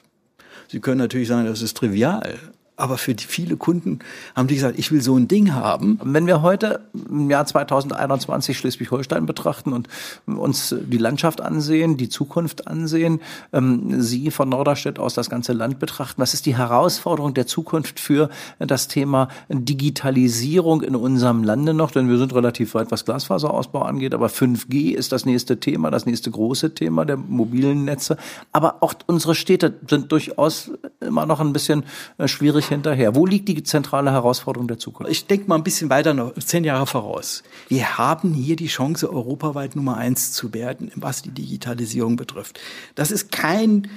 Sie 0.68 0.80
können 0.80 0.98
natürlich 0.98 1.28
sagen, 1.28 1.46
das 1.46 1.62
ist 1.62 1.76
trivial. 1.76 2.38
Aber 2.76 2.98
für 2.98 3.14
die 3.14 3.24
viele 3.24 3.56
Kunden 3.56 4.00
haben 4.34 4.48
die 4.48 4.54
gesagt, 4.54 4.78
ich 4.78 4.92
will 4.92 5.00
so 5.00 5.16
ein 5.16 5.28
Ding 5.28 5.54
haben. 5.54 5.98
Wenn 6.04 6.26
wir 6.26 6.42
heute 6.42 6.80
im 7.08 7.30
Jahr 7.30 7.46
2021 7.46 8.58
Schleswig-Holstein 8.58 9.24
betrachten 9.24 9.72
und 9.72 9.88
uns 10.26 10.74
die 10.78 10.98
Landschaft 10.98 11.40
ansehen, 11.40 11.96
die 11.96 12.08
Zukunft 12.08 12.66
ansehen, 12.68 13.20
ähm, 13.52 14.02
Sie 14.02 14.30
von 14.30 14.50
Norderstedt 14.50 14.98
aus 14.98 15.14
das 15.14 15.30
ganze 15.30 15.54
Land 15.54 15.78
betrachten, 15.78 16.20
was 16.20 16.34
ist 16.34 16.44
die 16.44 16.56
Herausforderung 16.56 17.32
der 17.32 17.46
Zukunft 17.46 17.98
für 17.98 18.28
das 18.58 18.88
Thema 18.88 19.28
Digitalisierung 19.48 20.82
in 20.82 20.96
unserem 20.96 21.44
Lande 21.44 21.72
noch? 21.72 21.90
Denn 21.90 22.10
wir 22.10 22.18
sind 22.18 22.34
relativ 22.34 22.74
weit, 22.74 22.90
was 22.90 23.04
Glasfaserausbau 23.04 23.82
angeht, 23.82 24.14
aber 24.14 24.26
5G 24.26 24.92
ist 24.94 25.12
das 25.12 25.24
nächste 25.24 25.60
Thema, 25.60 25.90
das 25.90 26.04
nächste 26.04 26.30
große 26.30 26.74
Thema 26.74 27.06
der 27.06 27.16
mobilen 27.16 27.84
Netze. 27.84 28.18
Aber 28.52 28.82
auch 28.82 28.94
unsere 29.06 29.34
Städte 29.34 29.74
sind 29.88 30.12
durchaus 30.12 30.70
immer 31.00 31.24
noch 31.24 31.40
ein 31.40 31.52
bisschen 31.52 31.84
äh, 32.18 32.28
schwierig 32.28 32.65
völlig 32.66 32.68
hinterher. 32.68 33.14
Wo 33.14 33.26
liegt 33.26 33.48
die 33.48 33.62
zentrale 33.62 34.12
Herausforderung 34.12 34.68
der 34.68 34.78
Zukunft? 34.78 35.10
Ich 35.10 35.26
denke 35.26 35.48
mal 35.48 35.56
ein 35.56 35.64
bisschen 35.64 35.90
weiter 35.90 36.14
noch, 36.14 36.34
zehn 36.34 36.64
Jahre 36.64 36.86
voraus. 36.86 37.42
Wir 37.68 37.98
haben 37.98 38.34
hier 38.34 38.56
die 38.56 38.66
Chance, 38.66 39.10
europaweit 39.12 39.76
Nummer 39.76 39.96
eins 39.96 40.32
zu 40.32 40.52
werden, 40.52 40.90
was 40.94 41.22
die 41.22 41.30
Digitalisierung 41.30 42.16
betrifft. 42.16 42.60
Das 42.94 43.10
ist 43.10 43.32
kein 43.32 43.88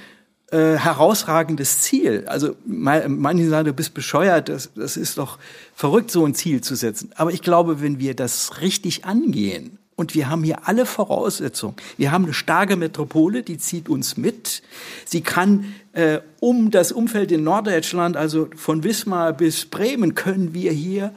äh, 0.51 0.75
herausragendes 0.77 1.81
Ziel. 1.81 2.25
Also 2.27 2.55
manche 2.65 3.49
sagen, 3.49 3.65
du 3.65 3.73
bist 3.73 3.93
bescheuert, 3.93 4.49
das, 4.49 4.71
das 4.75 4.97
ist 4.97 5.17
doch 5.17 5.37
verrückt, 5.73 6.11
so 6.11 6.25
ein 6.25 6.35
Ziel 6.35 6.61
zu 6.61 6.75
setzen. 6.75 7.11
Aber 7.15 7.31
ich 7.31 7.41
glaube, 7.41 7.81
wenn 7.81 7.99
wir 7.99 8.15
das 8.15 8.61
richtig 8.61 9.05
angehen 9.05 9.78
und 9.99 10.15
wir 10.15 10.29
haben 10.29 10.45
hier 10.45 10.65
alle 10.65 10.85
Voraussetzungen. 10.85 11.75
Wir 11.97 12.13
haben 12.13 12.23
eine 12.23 12.33
starke 12.33 12.77
Metropole, 12.77 13.43
die 13.43 13.57
zieht 13.57 13.89
uns 13.89 14.15
mit. 14.15 14.63
Sie 15.03 15.19
kann 15.19 15.75
äh, 15.91 16.19
um 16.39 16.71
das 16.71 16.93
Umfeld 16.93 17.33
in 17.33 17.43
Norddeutschland, 17.43 18.15
also 18.15 18.47
von 18.55 18.85
Wismar 18.85 19.33
bis 19.33 19.65
Bremen, 19.65 20.15
können 20.15 20.53
wir 20.53 20.71
hier 20.71 21.13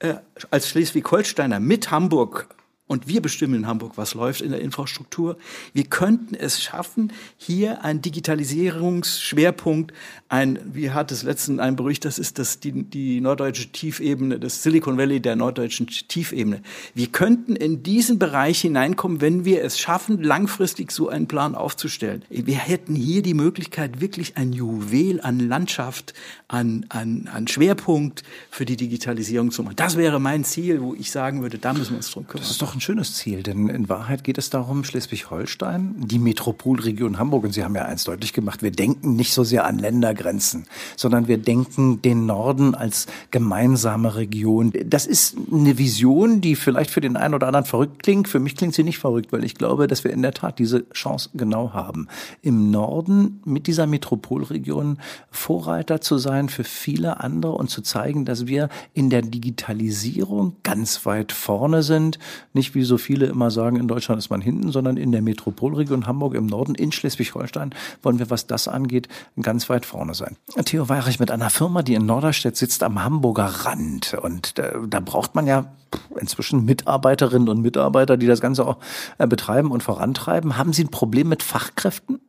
äh, 0.00 0.16
als 0.50 0.68
Schleswig-Holsteiner 0.68 1.60
mit 1.60 1.90
Hamburg 1.90 2.46
und 2.88 3.08
wir 3.08 3.20
bestimmen 3.20 3.54
in 3.54 3.66
Hamburg, 3.66 3.92
was 3.96 4.14
läuft 4.14 4.40
in 4.40 4.52
der 4.52 4.60
Infrastruktur. 4.60 5.36
Wir 5.72 5.84
könnten 5.84 6.34
es 6.36 6.62
schaffen, 6.62 7.12
hier 7.36 7.84
einen 7.84 8.00
Digitalisierungsschwerpunkt, 8.00 9.92
ein, 10.28 10.58
wie 10.72 10.90
hat 10.90 11.10
es 11.10 11.24
letztens 11.24 11.58
ein 11.58 11.74
Bericht, 11.74 12.04
das 12.04 12.18
ist 12.18 12.38
das, 12.38 12.60
die, 12.60 12.84
die 12.84 13.20
norddeutsche 13.20 13.72
Tiefebene, 13.72 14.38
das 14.38 14.62
Silicon 14.62 14.98
Valley 14.98 15.20
der 15.20 15.34
norddeutschen 15.34 15.88
Tiefebene. 15.88 16.62
Wir 16.94 17.08
könnten 17.08 17.56
in 17.56 17.82
diesen 17.82 18.20
Bereich 18.20 18.60
hineinkommen, 18.60 19.20
wenn 19.20 19.44
wir 19.44 19.64
es 19.64 19.78
schaffen, 19.78 20.22
langfristig 20.22 20.92
so 20.92 21.08
einen 21.08 21.26
Plan 21.26 21.56
aufzustellen. 21.56 22.22
Wir 22.28 22.58
hätten 22.58 22.94
hier 22.94 23.22
die 23.22 23.34
Möglichkeit, 23.34 24.00
wirklich 24.00 24.36
ein 24.36 24.52
Juwel 24.52 25.20
an 25.20 25.40
Landschaft, 25.40 26.14
an, 26.46 26.86
an, 26.88 27.28
an 27.32 27.48
Schwerpunkt 27.48 28.22
für 28.50 28.64
die 28.64 28.76
Digitalisierung 28.76 29.50
zu 29.50 29.64
machen. 29.64 29.76
Das 29.76 29.96
wäre 29.96 30.20
mein 30.20 30.44
Ziel, 30.44 30.80
wo 30.80 30.94
ich 30.94 31.10
sagen 31.10 31.42
würde, 31.42 31.58
da 31.58 31.72
müssen 31.72 31.90
wir 31.90 31.96
uns 31.96 32.10
drum 32.12 32.26
kümmern 32.28 32.46
ein 32.76 32.80
schönes 32.80 33.14
Ziel, 33.14 33.42
denn 33.42 33.68
in 33.68 33.88
Wahrheit 33.88 34.22
geht 34.22 34.38
es 34.38 34.50
darum, 34.50 34.84
Schleswig-Holstein, 34.84 35.94
die 35.98 36.18
Metropolregion 36.18 37.18
Hamburg, 37.18 37.44
und 37.44 37.52
Sie 37.52 37.64
haben 37.64 37.74
ja 37.74 37.86
eins 37.86 38.04
deutlich 38.04 38.32
gemacht, 38.32 38.62
wir 38.62 38.70
denken 38.70 39.16
nicht 39.16 39.32
so 39.32 39.44
sehr 39.44 39.64
an 39.64 39.78
Ländergrenzen, 39.78 40.66
sondern 40.96 41.26
wir 41.26 41.38
denken 41.38 42.02
den 42.02 42.26
Norden 42.26 42.74
als 42.74 43.06
gemeinsame 43.30 44.14
Region. 44.14 44.72
Das 44.84 45.06
ist 45.06 45.36
eine 45.50 45.78
Vision, 45.78 46.40
die 46.40 46.54
vielleicht 46.54 46.90
für 46.90 47.00
den 47.00 47.16
einen 47.16 47.34
oder 47.34 47.46
anderen 47.46 47.64
verrückt 47.64 48.02
klingt. 48.02 48.28
Für 48.28 48.40
mich 48.40 48.56
klingt 48.56 48.74
sie 48.74 48.84
nicht 48.84 48.98
verrückt, 48.98 49.32
weil 49.32 49.44
ich 49.44 49.54
glaube, 49.54 49.86
dass 49.86 50.04
wir 50.04 50.12
in 50.12 50.22
der 50.22 50.34
Tat 50.34 50.58
diese 50.58 50.88
Chance 50.90 51.30
genau 51.34 51.72
haben. 51.72 52.08
Im 52.42 52.70
Norden 52.70 53.40
mit 53.44 53.66
dieser 53.66 53.86
Metropolregion 53.86 54.98
Vorreiter 55.30 56.00
zu 56.00 56.18
sein 56.18 56.50
für 56.50 56.64
viele 56.64 57.20
andere 57.20 57.52
und 57.52 57.70
zu 57.70 57.80
zeigen, 57.80 58.26
dass 58.26 58.46
wir 58.46 58.68
in 58.92 59.08
der 59.08 59.22
Digitalisierung 59.22 60.56
ganz 60.62 61.06
weit 61.06 61.32
vorne 61.32 61.82
sind, 61.82 62.18
nicht 62.52 62.65
nicht 62.66 62.74
wie 62.74 62.82
so 62.82 62.98
viele 62.98 63.26
immer 63.26 63.52
sagen, 63.52 63.76
in 63.76 63.86
Deutschland 63.86 64.18
ist 64.18 64.28
man 64.28 64.40
hinten, 64.40 64.72
sondern 64.72 64.96
in 64.96 65.12
der 65.12 65.22
Metropolregion 65.22 66.06
Hamburg 66.06 66.34
im 66.34 66.46
Norden, 66.46 66.74
in 66.74 66.90
Schleswig-Holstein, 66.90 67.72
wollen 68.02 68.18
wir, 68.18 68.28
was 68.28 68.48
das 68.48 68.66
angeht, 68.66 69.08
ganz 69.40 69.68
weit 69.68 69.86
vorne 69.86 70.14
sein. 70.14 70.36
Theo 70.64 70.88
Weirich 70.88 71.20
mit 71.20 71.30
einer 71.30 71.48
Firma, 71.48 71.82
die 71.82 71.94
in 71.94 72.06
Norderstedt 72.06 72.56
sitzt, 72.56 72.82
am 72.82 73.02
Hamburger 73.02 73.46
Rand. 73.46 74.14
Und 74.20 74.58
da, 74.58 74.72
da 74.84 74.98
braucht 74.98 75.36
man 75.36 75.46
ja 75.46 75.72
inzwischen 76.18 76.64
Mitarbeiterinnen 76.64 77.48
und 77.48 77.62
Mitarbeiter, 77.62 78.16
die 78.16 78.26
das 78.26 78.40
Ganze 78.40 78.66
auch 78.66 78.78
äh, 79.18 79.28
betreiben 79.28 79.70
und 79.70 79.84
vorantreiben. 79.84 80.56
Haben 80.56 80.72
Sie 80.72 80.82
ein 80.82 80.90
Problem 80.90 81.28
mit 81.28 81.44
Fachkräften? 81.44 82.20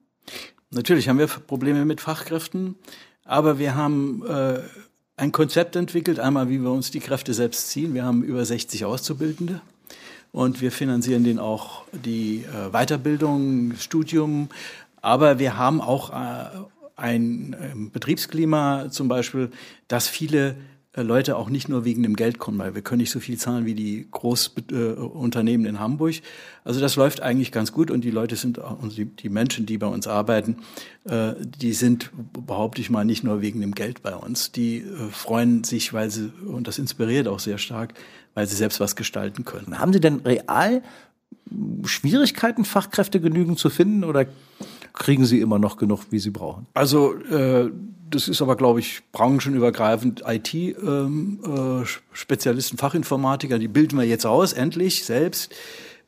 Natürlich 0.70 1.10
haben 1.10 1.18
wir 1.18 1.28
Probleme 1.28 1.84
mit 1.84 2.00
Fachkräften, 2.00 2.76
aber 3.24 3.58
wir 3.58 3.74
haben 3.74 4.24
äh, 4.28 4.60
ein 5.16 5.32
Konzept 5.32 5.76
entwickelt, 5.76 6.20
einmal 6.20 6.50
wie 6.50 6.60
wir 6.60 6.70
uns 6.70 6.92
die 6.92 7.00
Kräfte 7.00 7.34
selbst 7.34 7.70
ziehen. 7.70 7.96
Wir 7.96 8.06
haben 8.06 8.22
über 8.22 8.46
60 8.46 8.86
Auszubildende 8.86 9.62
und 10.32 10.62
wir 10.62 10.72
finanzieren 10.72 11.24
denen 11.24 11.40
auch 11.40 11.84
die 11.92 12.44
äh, 12.46 12.72
Weiterbildung, 12.72 13.74
Studium. 13.78 14.50
Aber 15.02 15.40
wir 15.40 15.58
haben 15.58 15.82
auch 15.82 16.12
äh, 16.12 16.46
ein 16.96 17.54
äh, 17.54 17.90
Betriebsklima 17.92 18.90
zum 18.90 19.08
Beispiel, 19.08 19.52
dass 19.88 20.08
viele 20.08 20.56
äh, 20.98 21.04
Leute 21.04 21.38
auch 21.38 21.50
nicht 21.50 21.70
nur 21.70 21.86
wegen 21.86 22.04
dem 22.04 22.16
Geld 22.16 22.40
kommen, 22.40 22.58
weil 22.58 22.74
wir 22.74 22.82
können 22.82 23.02
nicht 23.02 23.12
so 23.12 23.20
viel 23.20 23.38
zahlen 23.38 23.66
wie 23.66 23.76
die 23.76 24.08
Großunternehmen 24.10 25.68
in 25.68 25.80
Hamburg. 25.80 26.16
Also 26.64 26.80
das 26.80 26.96
läuft 26.96 27.22
eigentlich 27.22 27.52
ganz 27.52 27.72
gut 27.72 27.92
und 27.92 28.04
die 28.04 28.12
Leute 28.12 28.36
sind, 28.36 28.58
und 28.58 28.98
die, 28.98 29.30
Menschen, 29.30 29.66
die 29.68 29.78
bei 29.78 29.88
uns 29.88 30.08
arbeiten, 30.08 30.58
äh, 31.06 31.34
die 31.40 31.74
sind, 31.74 32.12
behaupte 32.34 32.82
ich 32.82 32.90
mal, 32.90 33.06
nicht 33.06 33.24
nur 33.24 33.42
wegen 33.42 33.62
dem 33.62 33.76
Geld 33.76 34.02
bei 34.02 34.16
uns. 34.16 34.52
Die 34.52 34.80
äh, 34.80 35.10
freuen 35.12 35.64
sich, 35.64 35.94
weil 35.94 36.10
sie, 36.10 36.32
und 36.46 36.68
das 36.68 36.80
inspiriert 36.80 37.28
auch 37.28 37.40
sehr 37.40 37.60
stark, 37.60 37.94
weil 38.38 38.46
sie 38.46 38.56
selbst 38.56 38.80
was 38.80 38.96
gestalten 38.96 39.46
können. 39.46 39.80
Haben 39.80 39.94
Sie 39.94 40.00
denn 40.00 40.18
real 40.18 40.84
Schwierigkeiten, 41.86 42.66
Fachkräfte 42.66 43.20
genügend 43.20 43.58
zu 43.58 43.72
finden 43.72 44.04
oder 44.04 44.28
kriegen 44.94 45.26
Sie 45.26 45.42
immer 45.42 45.58
noch 45.58 45.78
genug, 45.78 46.02
wie 46.12 46.20
Sie 46.20 46.30
brauchen? 46.30 46.68
Also 46.76 47.16
äh, 47.16 47.72
das 48.12 48.28
ist 48.28 48.44
aber, 48.44 48.56
glaube 48.56 48.80
ich, 48.80 49.02
branchenübergreifend 49.12 50.22
IT-Spezialisten, 50.28 52.76
ähm, 52.76 52.78
äh, 52.78 52.80
Fachinformatiker, 52.80 53.58
die 53.58 53.68
bilden 53.68 53.98
wir 53.98 54.06
jetzt 54.06 54.28
aus, 54.28 54.54
endlich 54.54 55.04
selbst. 55.04 55.52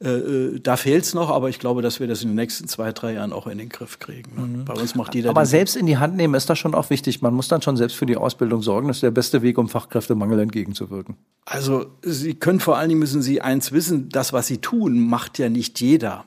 Äh, 0.02 0.10
äh, 0.10 0.60
da 0.62 0.78
fehlt's 0.78 1.14
noch, 1.14 1.30
aber 1.30 1.50
ich 1.50 1.60
glaube, 1.60 1.82
dass 1.82 2.00
wir 2.00 2.08
das 2.08 2.22
in 2.22 2.30
den 2.30 2.36
nächsten 2.36 2.70
zwei, 2.70 2.94
drei 2.94 3.14
Jahren 3.14 3.34
auch 3.34 3.48
in 3.48 3.58
den 3.58 3.68
Griff 3.68 4.00
kriegen. 4.00 4.32
Ne? 4.36 4.48
Mhm. 4.60 4.66
Bei 4.66 4.74
uns 4.74 4.96
macht 4.96 5.14
jeder. 5.14 5.30
Aber 5.30 5.46
selbst 5.46 5.76
in 5.76 5.86
die 5.88 5.98
Hand 5.98 6.16
nehmen 6.16 6.36
ist 6.36 6.50
das 6.50 6.58
schon 6.58 6.74
auch 6.74 6.90
wichtig. 6.90 7.22
Man 7.22 7.34
muss 7.34 7.50
dann 7.50 7.62
schon 7.62 7.76
selbst 7.76 7.96
für 7.98 8.06
die 8.06 8.16
Ausbildung 8.16 8.62
sorgen. 8.62 8.88
Das 8.88 8.98
ist 8.98 9.04
der 9.04 9.12
beste 9.12 9.42
Weg, 9.42 9.58
um 9.58 9.68
Fachkräftemangel 9.68 10.40
entgegenzuwirken. 10.40 11.18
Also 11.44 11.88
Sie 12.02 12.34
können 12.34 12.62
vor 12.62 12.78
allen 12.78 12.90
Dingen 12.90 13.00
müssen 13.00 13.22
Sie 13.22 13.42
eins 13.42 13.74
wissen: 13.74 14.08
Das, 14.08 14.32
was 14.32 14.48
Sie 14.48 14.60
tun, 14.60 15.00
macht 15.00 15.38
ja 15.38 15.50
nicht 15.50 15.82
jeder. 15.82 16.24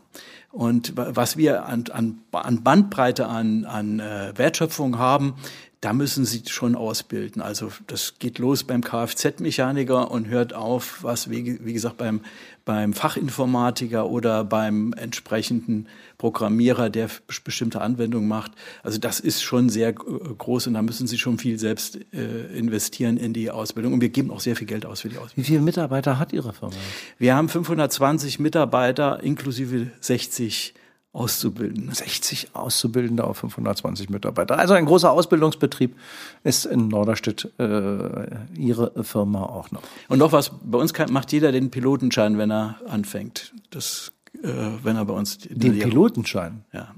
Und 0.50 0.92
was 0.94 1.38
wir 1.38 1.64
an, 1.64 1.84
an, 1.92 2.18
an 2.32 2.62
Bandbreite 2.62 3.26
an, 3.26 3.64
an 3.64 4.00
äh, 4.00 4.34
Wertschöpfung 4.36 4.98
haben, 4.98 5.34
da 5.82 5.92
müssen 5.92 6.24
Sie 6.24 6.42
schon 6.46 6.76
ausbilden. 6.76 7.42
Also 7.42 7.72
das 7.88 8.14
geht 8.20 8.38
los 8.38 8.62
beim 8.62 8.82
Kfz-Mechaniker 8.82 10.10
und 10.10 10.28
hört 10.28 10.54
auf, 10.54 11.02
was 11.02 11.28
wie, 11.28 11.58
wie 11.64 11.72
gesagt 11.72 11.98
beim 11.98 12.22
beim 12.64 12.92
Fachinformatiker 12.92 14.08
oder 14.08 14.44
beim 14.44 14.92
entsprechenden 14.92 15.88
Programmierer, 16.18 16.90
der 16.90 17.08
bestimmte 17.44 17.80
Anwendungen 17.80 18.28
macht. 18.28 18.52
Also 18.82 18.98
das 18.98 19.20
ist 19.20 19.42
schon 19.42 19.68
sehr 19.68 19.92
groß 19.92 20.68
und 20.68 20.74
da 20.74 20.82
müssen 20.82 21.06
Sie 21.06 21.18
schon 21.18 21.38
viel 21.38 21.58
selbst 21.58 21.98
äh, 22.12 22.56
investieren 22.56 23.16
in 23.16 23.32
die 23.32 23.50
Ausbildung. 23.50 23.92
Und 23.92 24.00
wir 24.00 24.10
geben 24.10 24.30
auch 24.30 24.40
sehr 24.40 24.56
viel 24.56 24.66
Geld 24.66 24.86
aus 24.86 25.00
für 25.00 25.08
die 25.08 25.18
Ausbildung. 25.18 25.44
Wie 25.44 25.44
viele 25.44 25.60
Mitarbeiter 25.60 26.18
hat 26.18 26.32
Ihre 26.32 26.52
Firma? 26.52 26.74
Wir 27.18 27.34
haben 27.34 27.48
520 27.48 28.38
Mitarbeiter 28.38 29.22
inklusive 29.22 29.90
60 30.00 30.74
Auszubildende. 31.12 31.94
60 31.94 32.54
Auszubildende 32.54 33.24
auf 33.24 33.38
520 33.38 34.08
Mitarbeiter. 34.08 34.58
Also 34.58 34.72
ein 34.72 34.86
großer 34.86 35.10
Ausbildungsbetrieb 35.10 35.94
ist 36.42 36.64
in 36.64 36.88
Norderstedt 36.88 37.52
äh, 37.58 38.26
Ihre 38.56 39.04
Firma 39.04 39.42
auch 39.42 39.70
noch. 39.70 39.82
Und 40.08 40.18
noch 40.18 40.32
was, 40.32 40.52
bei 40.62 40.78
uns 40.78 40.94
kann, 40.94 41.12
macht 41.12 41.32
jeder 41.32 41.52
den 41.52 41.70
Pilotenschein, 41.70 42.38
wenn 42.38 42.50
er 42.50 42.76
anfängt. 42.88 43.52
Das, 43.70 44.12
äh, 44.42 44.48
wenn 44.82 44.96
er 44.96 45.04
bei 45.04 45.12
uns 45.12 45.38
den 45.38 45.78
Pilotenschein. 45.78 46.64
Ja, 46.72 46.94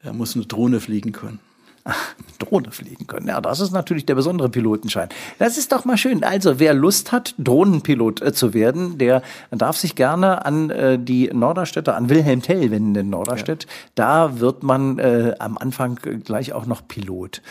er 0.00 0.12
muss 0.14 0.34
eine 0.34 0.46
Drohne 0.46 0.80
fliegen 0.80 1.12
können. 1.12 1.38
Drohne 2.38 2.70
fliegen 2.70 3.06
können. 3.06 3.28
Ja, 3.28 3.40
das 3.40 3.60
ist 3.60 3.72
natürlich 3.72 4.06
der 4.06 4.14
besondere 4.14 4.48
Pilotenschein. 4.48 5.08
Das 5.38 5.58
ist 5.58 5.72
doch 5.72 5.84
mal 5.84 5.96
schön. 5.96 6.24
Also, 6.24 6.58
wer 6.58 6.74
Lust 6.74 7.12
hat, 7.12 7.34
Drohnenpilot 7.38 8.22
äh, 8.22 8.32
zu 8.32 8.54
werden, 8.54 8.98
der 8.98 9.22
darf 9.50 9.76
sich 9.76 9.94
gerne 9.94 10.44
an 10.44 10.70
äh, 10.70 10.98
die 10.98 11.30
Norderstädter, 11.32 11.96
an 11.96 12.08
Wilhelm 12.08 12.42
Tell 12.42 12.70
wenden 12.70 12.94
in 12.94 13.10
Norderstedt. 13.10 13.64
Ja. 13.64 13.70
Da 13.94 14.40
wird 14.40 14.62
man 14.62 14.98
äh, 14.98 15.34
am 15.38 15.58
Anfang 15.58 15.96
gleich 15.96 16.52
auch 16.52 16.66
noch 16.66 16.86
Pilot. 16.86 17.42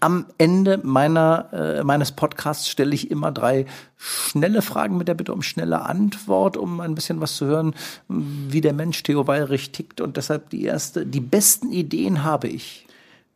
Am 0.00 0.26
Ende 0.36 0.80
meiner, 0.82 1.48
äh, 1.52 1.82
meines 1.82 2.12
Podcasts 2.12 2.68
stelle 2.68 2.94
ich 2.94 3.10
immer 3.10 3.32
drei 3.32 3.64
schnelle 3.96 4.60
Fragen 4.60 4.98
mit 4.98 5.08
der 5.08 5.14
Bitte 5.14 5.32
um 5.32 5.40
schnelle 5.40 5.80
Antwort, 5.80 6.58
um 6.58 6.80
ein 6.80 6.94
bisschen 6.94 7.22
was 7.22 7.36
zu 7.36 7.46
hören, 7.46 7.74
wie 8.08 8.60
der 8.60 8.74
Mensch 8.74 9.02
Theo 9.02 9.26
Weirich 9.26 9.72
tickt. 9.72 10.02
Und 10.02 10.18
deshalb 10.18 10.50
die 10.50 10.64
erste, 10.64 11.06
die 11.06 11.20
besten 11.20 11.72
Ideen 11.72 12.22
habe 12.22 12.48
ich 12.48 12.86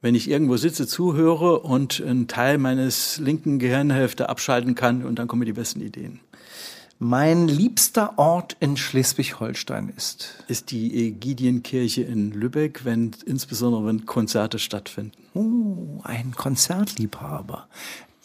wenn 0.00 0.14
ich 0.14 0.30
irgendwo 0.30 0.56
sitze, 0.56 0.86
zuhöre 0.86 1.60
und 1.60 2.02
einen 2.04 2.28
Teil 2.28 2.58
meines 2.58 3.18
linken 3.18 3.58
Gehirnhälfte 3.58 4.28
abschalten 4.28 4.74
kann 4.74 5.04
und 5.04 5.18
dann 5.18 5.28
kommen 5.28 5.44
die 5.44 5.52
besten 5.52 5.80
Ideen. 5.80 6.20
Mein 7.00 7.46
liebster 7.46 8.18
Ort 8.18 8.56
in 8.58 8.76
Schleswig-Holstein 8.76 9.92
ist? 9.96 10.44
Ist 10.48 10.72
die 10.72 11.06
Ägidienkirche 11.06 12.02
in 12.02 12.32
Lübeck, 12.32 12.84
wenn, 12.84 13.12
insbesondere 13.24 13.86
wenn 13.86 14.04
Konzerte 14.04 14.58
stattfinden. 14.58 15.12
Oh, 15.32 16.00
ein 16.02 16.32
Konzertliebhaber 16.32 17.68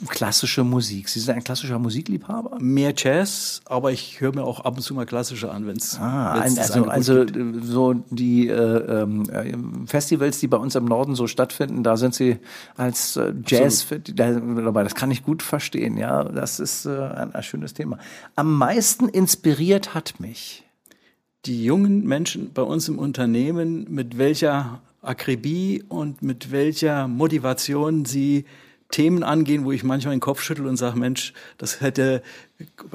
klassische 0.08 0.64
Musik. 0.64 1.10
Sie 1.10 1.20
sind 1.20 1.36
ein 1.36 1.44
klassischer 1.44 1.80
Musikliebhaber? 1.80 2.58
Mehr 2.60 2.94
Jazz, 2.96 3.62
aber 3.66 3.92
ich 3.92 4.22
höre 4.22 4.34
mir 4.34 4.44
auch 4.44 4.62
ab 4.62 4.76
und 4.78 4.82
zu 4.82 4.94
mal 4.94 5.06
klassische 5.06 5.52
an, 5.52 5.68
wenn 5.68 5.78
es 5.78 5.98
ah, 6.00 6.32
also, 6.34 6.86
also 6.86 7.26
so 7.62 7.94
die 8.10 8.48
äh, 8.48 8.54
äh, 8.54 9.58
Festivals, 9.86 10.40
die 10.40 10.48
bei 10.48 10.58
uns 10.58 10.76
im 10.76 10.86
Norden 10.86 11.16
so 11.16 11.28
stattfinden, 11.28 11.84
da 11.84 11.98
sind 11.98 12.16
Sie 12.16 12.38
als 12.78 13.16
äh, 13.16 13.34
Jazz 13.46 13.88
dabei. 14.16 14.84
Das 14.84 14.96
kann 14.96 15.12
ich 15.12 15.24
gut 15.24 15.42
verstehen. 15.42 15.98
Ja, 15.98 16.24
das 16.24 16.60
ist 16.60 16.86
äh, 16.86 16.90
ein, 16.90 17.34
ein 17.34 17.44
schönes 17.44 17.74
Thema. 17.74 17.98
Am 18.36 18.58
meisten 18.58 19.10
inspiriert 19.10 19.94
hat 19.94 20.20
mich 20.20 20.64
die 21.46 21.64
jungen 21.64 22.06
Menschen 22.06 22.54
bei 22.54 22.62
uns 22.62 22.88
im 22.88 22.98
Unternehmen, 22.98 23.86
mit 23.90 24.18
welcher 24.18 24.82
Akribie 25.02 25.84
und 25.90 26.22
mit 26.22 26.52
welcher 26.52 27.08
Motivation 27.08 28.06
sie 28.06 28.46
Themen 28.94 29.24
angehen, 29.24 29.66
wo 29.66 29.72
ich 29.72 29.84
manchmal 29.84 30.16
den 30.16 30.22
Kopf 30.22 30.42
schüttel 30.42 30.68
und 30.68 30.78
sage, 30.78 30.98
Mensch, 31.00 31.34
das 31.58 31.82
hätte, 31.82 32.22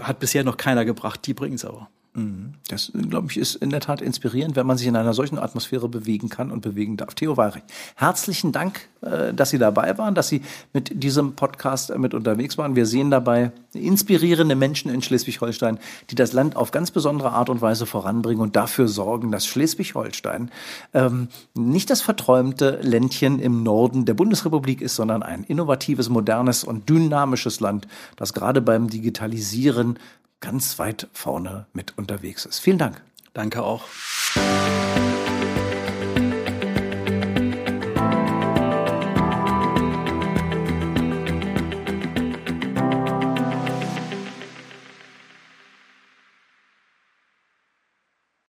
hat 0.00 0.20
bisher 0.20 0.44
noch 0.44 0.56
keiner 0.56 0.84
gebracht, 0.84 1.26
die 1.26 1.34
bringen 1.34 1.56
es 1.56 1.64
aber. 1.64 1.90
Mhm. 2.18 2.54
Das, 2.68 2.90
glaube 2.92 3.28
ich, 3.30 3.38
ist 3.38 3.54
in 3.54 3.70
der 3.70 3.80
Tat 3.80 4.02
inspirierend, 4.02 4.56
wenn 4.56 4.66
man 4.66 4.76
sich 4.76 4.86
in 4.86 4.96
einer 4.96 5.14
solchen 5.14 5.38
Atmosphäre 5.38 5.88
bewegen 5.88 6.28
kann 6.28 6.50
und 6.50 6.60
bewegen 6.60 6.96
darf. 6.96 7.14
Theo 7.14 7.36
Weirich, 7.36 7.62
herzlichen 7.94 8.52
Dank, 8.52 8.88
äh, 9.02 9.32
dass 9.32 9.50
Sie 9.50 9.58
dabei 9.58 9.96
waren, 9.98 10.14
dass 10.14 10.28
Sie 10.28 10.42
mit 10.72 11.02
diesem 11.02 11.34
Podcast 11.34 11.90
äh, 11.90 11.98
mit 11.98 12.14
unterwegs 12.14 12.58
waren. 12.58 12.74
Wir 12.76 12.86
sehen 12.86 13.10
dabei 13.10 13.52
inspirierende 13.72 14.56
Menschen 14.56 14.90
in 14.90 15.00
Schleswig-Holstein, 15.00 15.78
die 16.10 16.16
das 16.16 16.32
Land 16.32 16.56
auf 16.56 16.72
ganz 16.72 16.90
besondere 16.90 17.30
Art 17.30 17.48
und 17.50 17.60
Weise 17.60 17.86
voranbringen 17.86 18.42
und 18.42 18.56
dafür 18.56 18.88
sorgen, 18.88 19.30
dass 19.30 19.46
Schleswig-Holstein 19.46 20.50
ähm, 20.94 21.28
nicht 21.54 21.88
das 21.90 22.00
verträumte 22.00 22.80
Ländchen 22.82 23.38
im 23.38 23.62
Norden 23.62 24.04
der 24.04 24.14
Bundesrepublik 24.14 24.80
ist, 24.80 24.96
sondern 24.96 25.22
ein 25.22 25.44
innovatives, 25.44 26.08
modernes 26.08 26.64
und 26.64 26.88
dynamisches 26.88 27.60
Land, 27.60 27.86
das 28.16 28.32
gerade 28.32 28.60
beim 28.60 28.88
Digitalisieren 28.88 29.98
ganz 30.40 30.78
weit 30.78 31.08
vorne 31.12 31.66
mit 31.72 31.96
unterwegs 31.96 32.44
ist. 32.44 32.58
Vielen 32.60 32.78
Dank. 32.78 33.02
Danke 33.34 33.62
auch. 33.62 33.84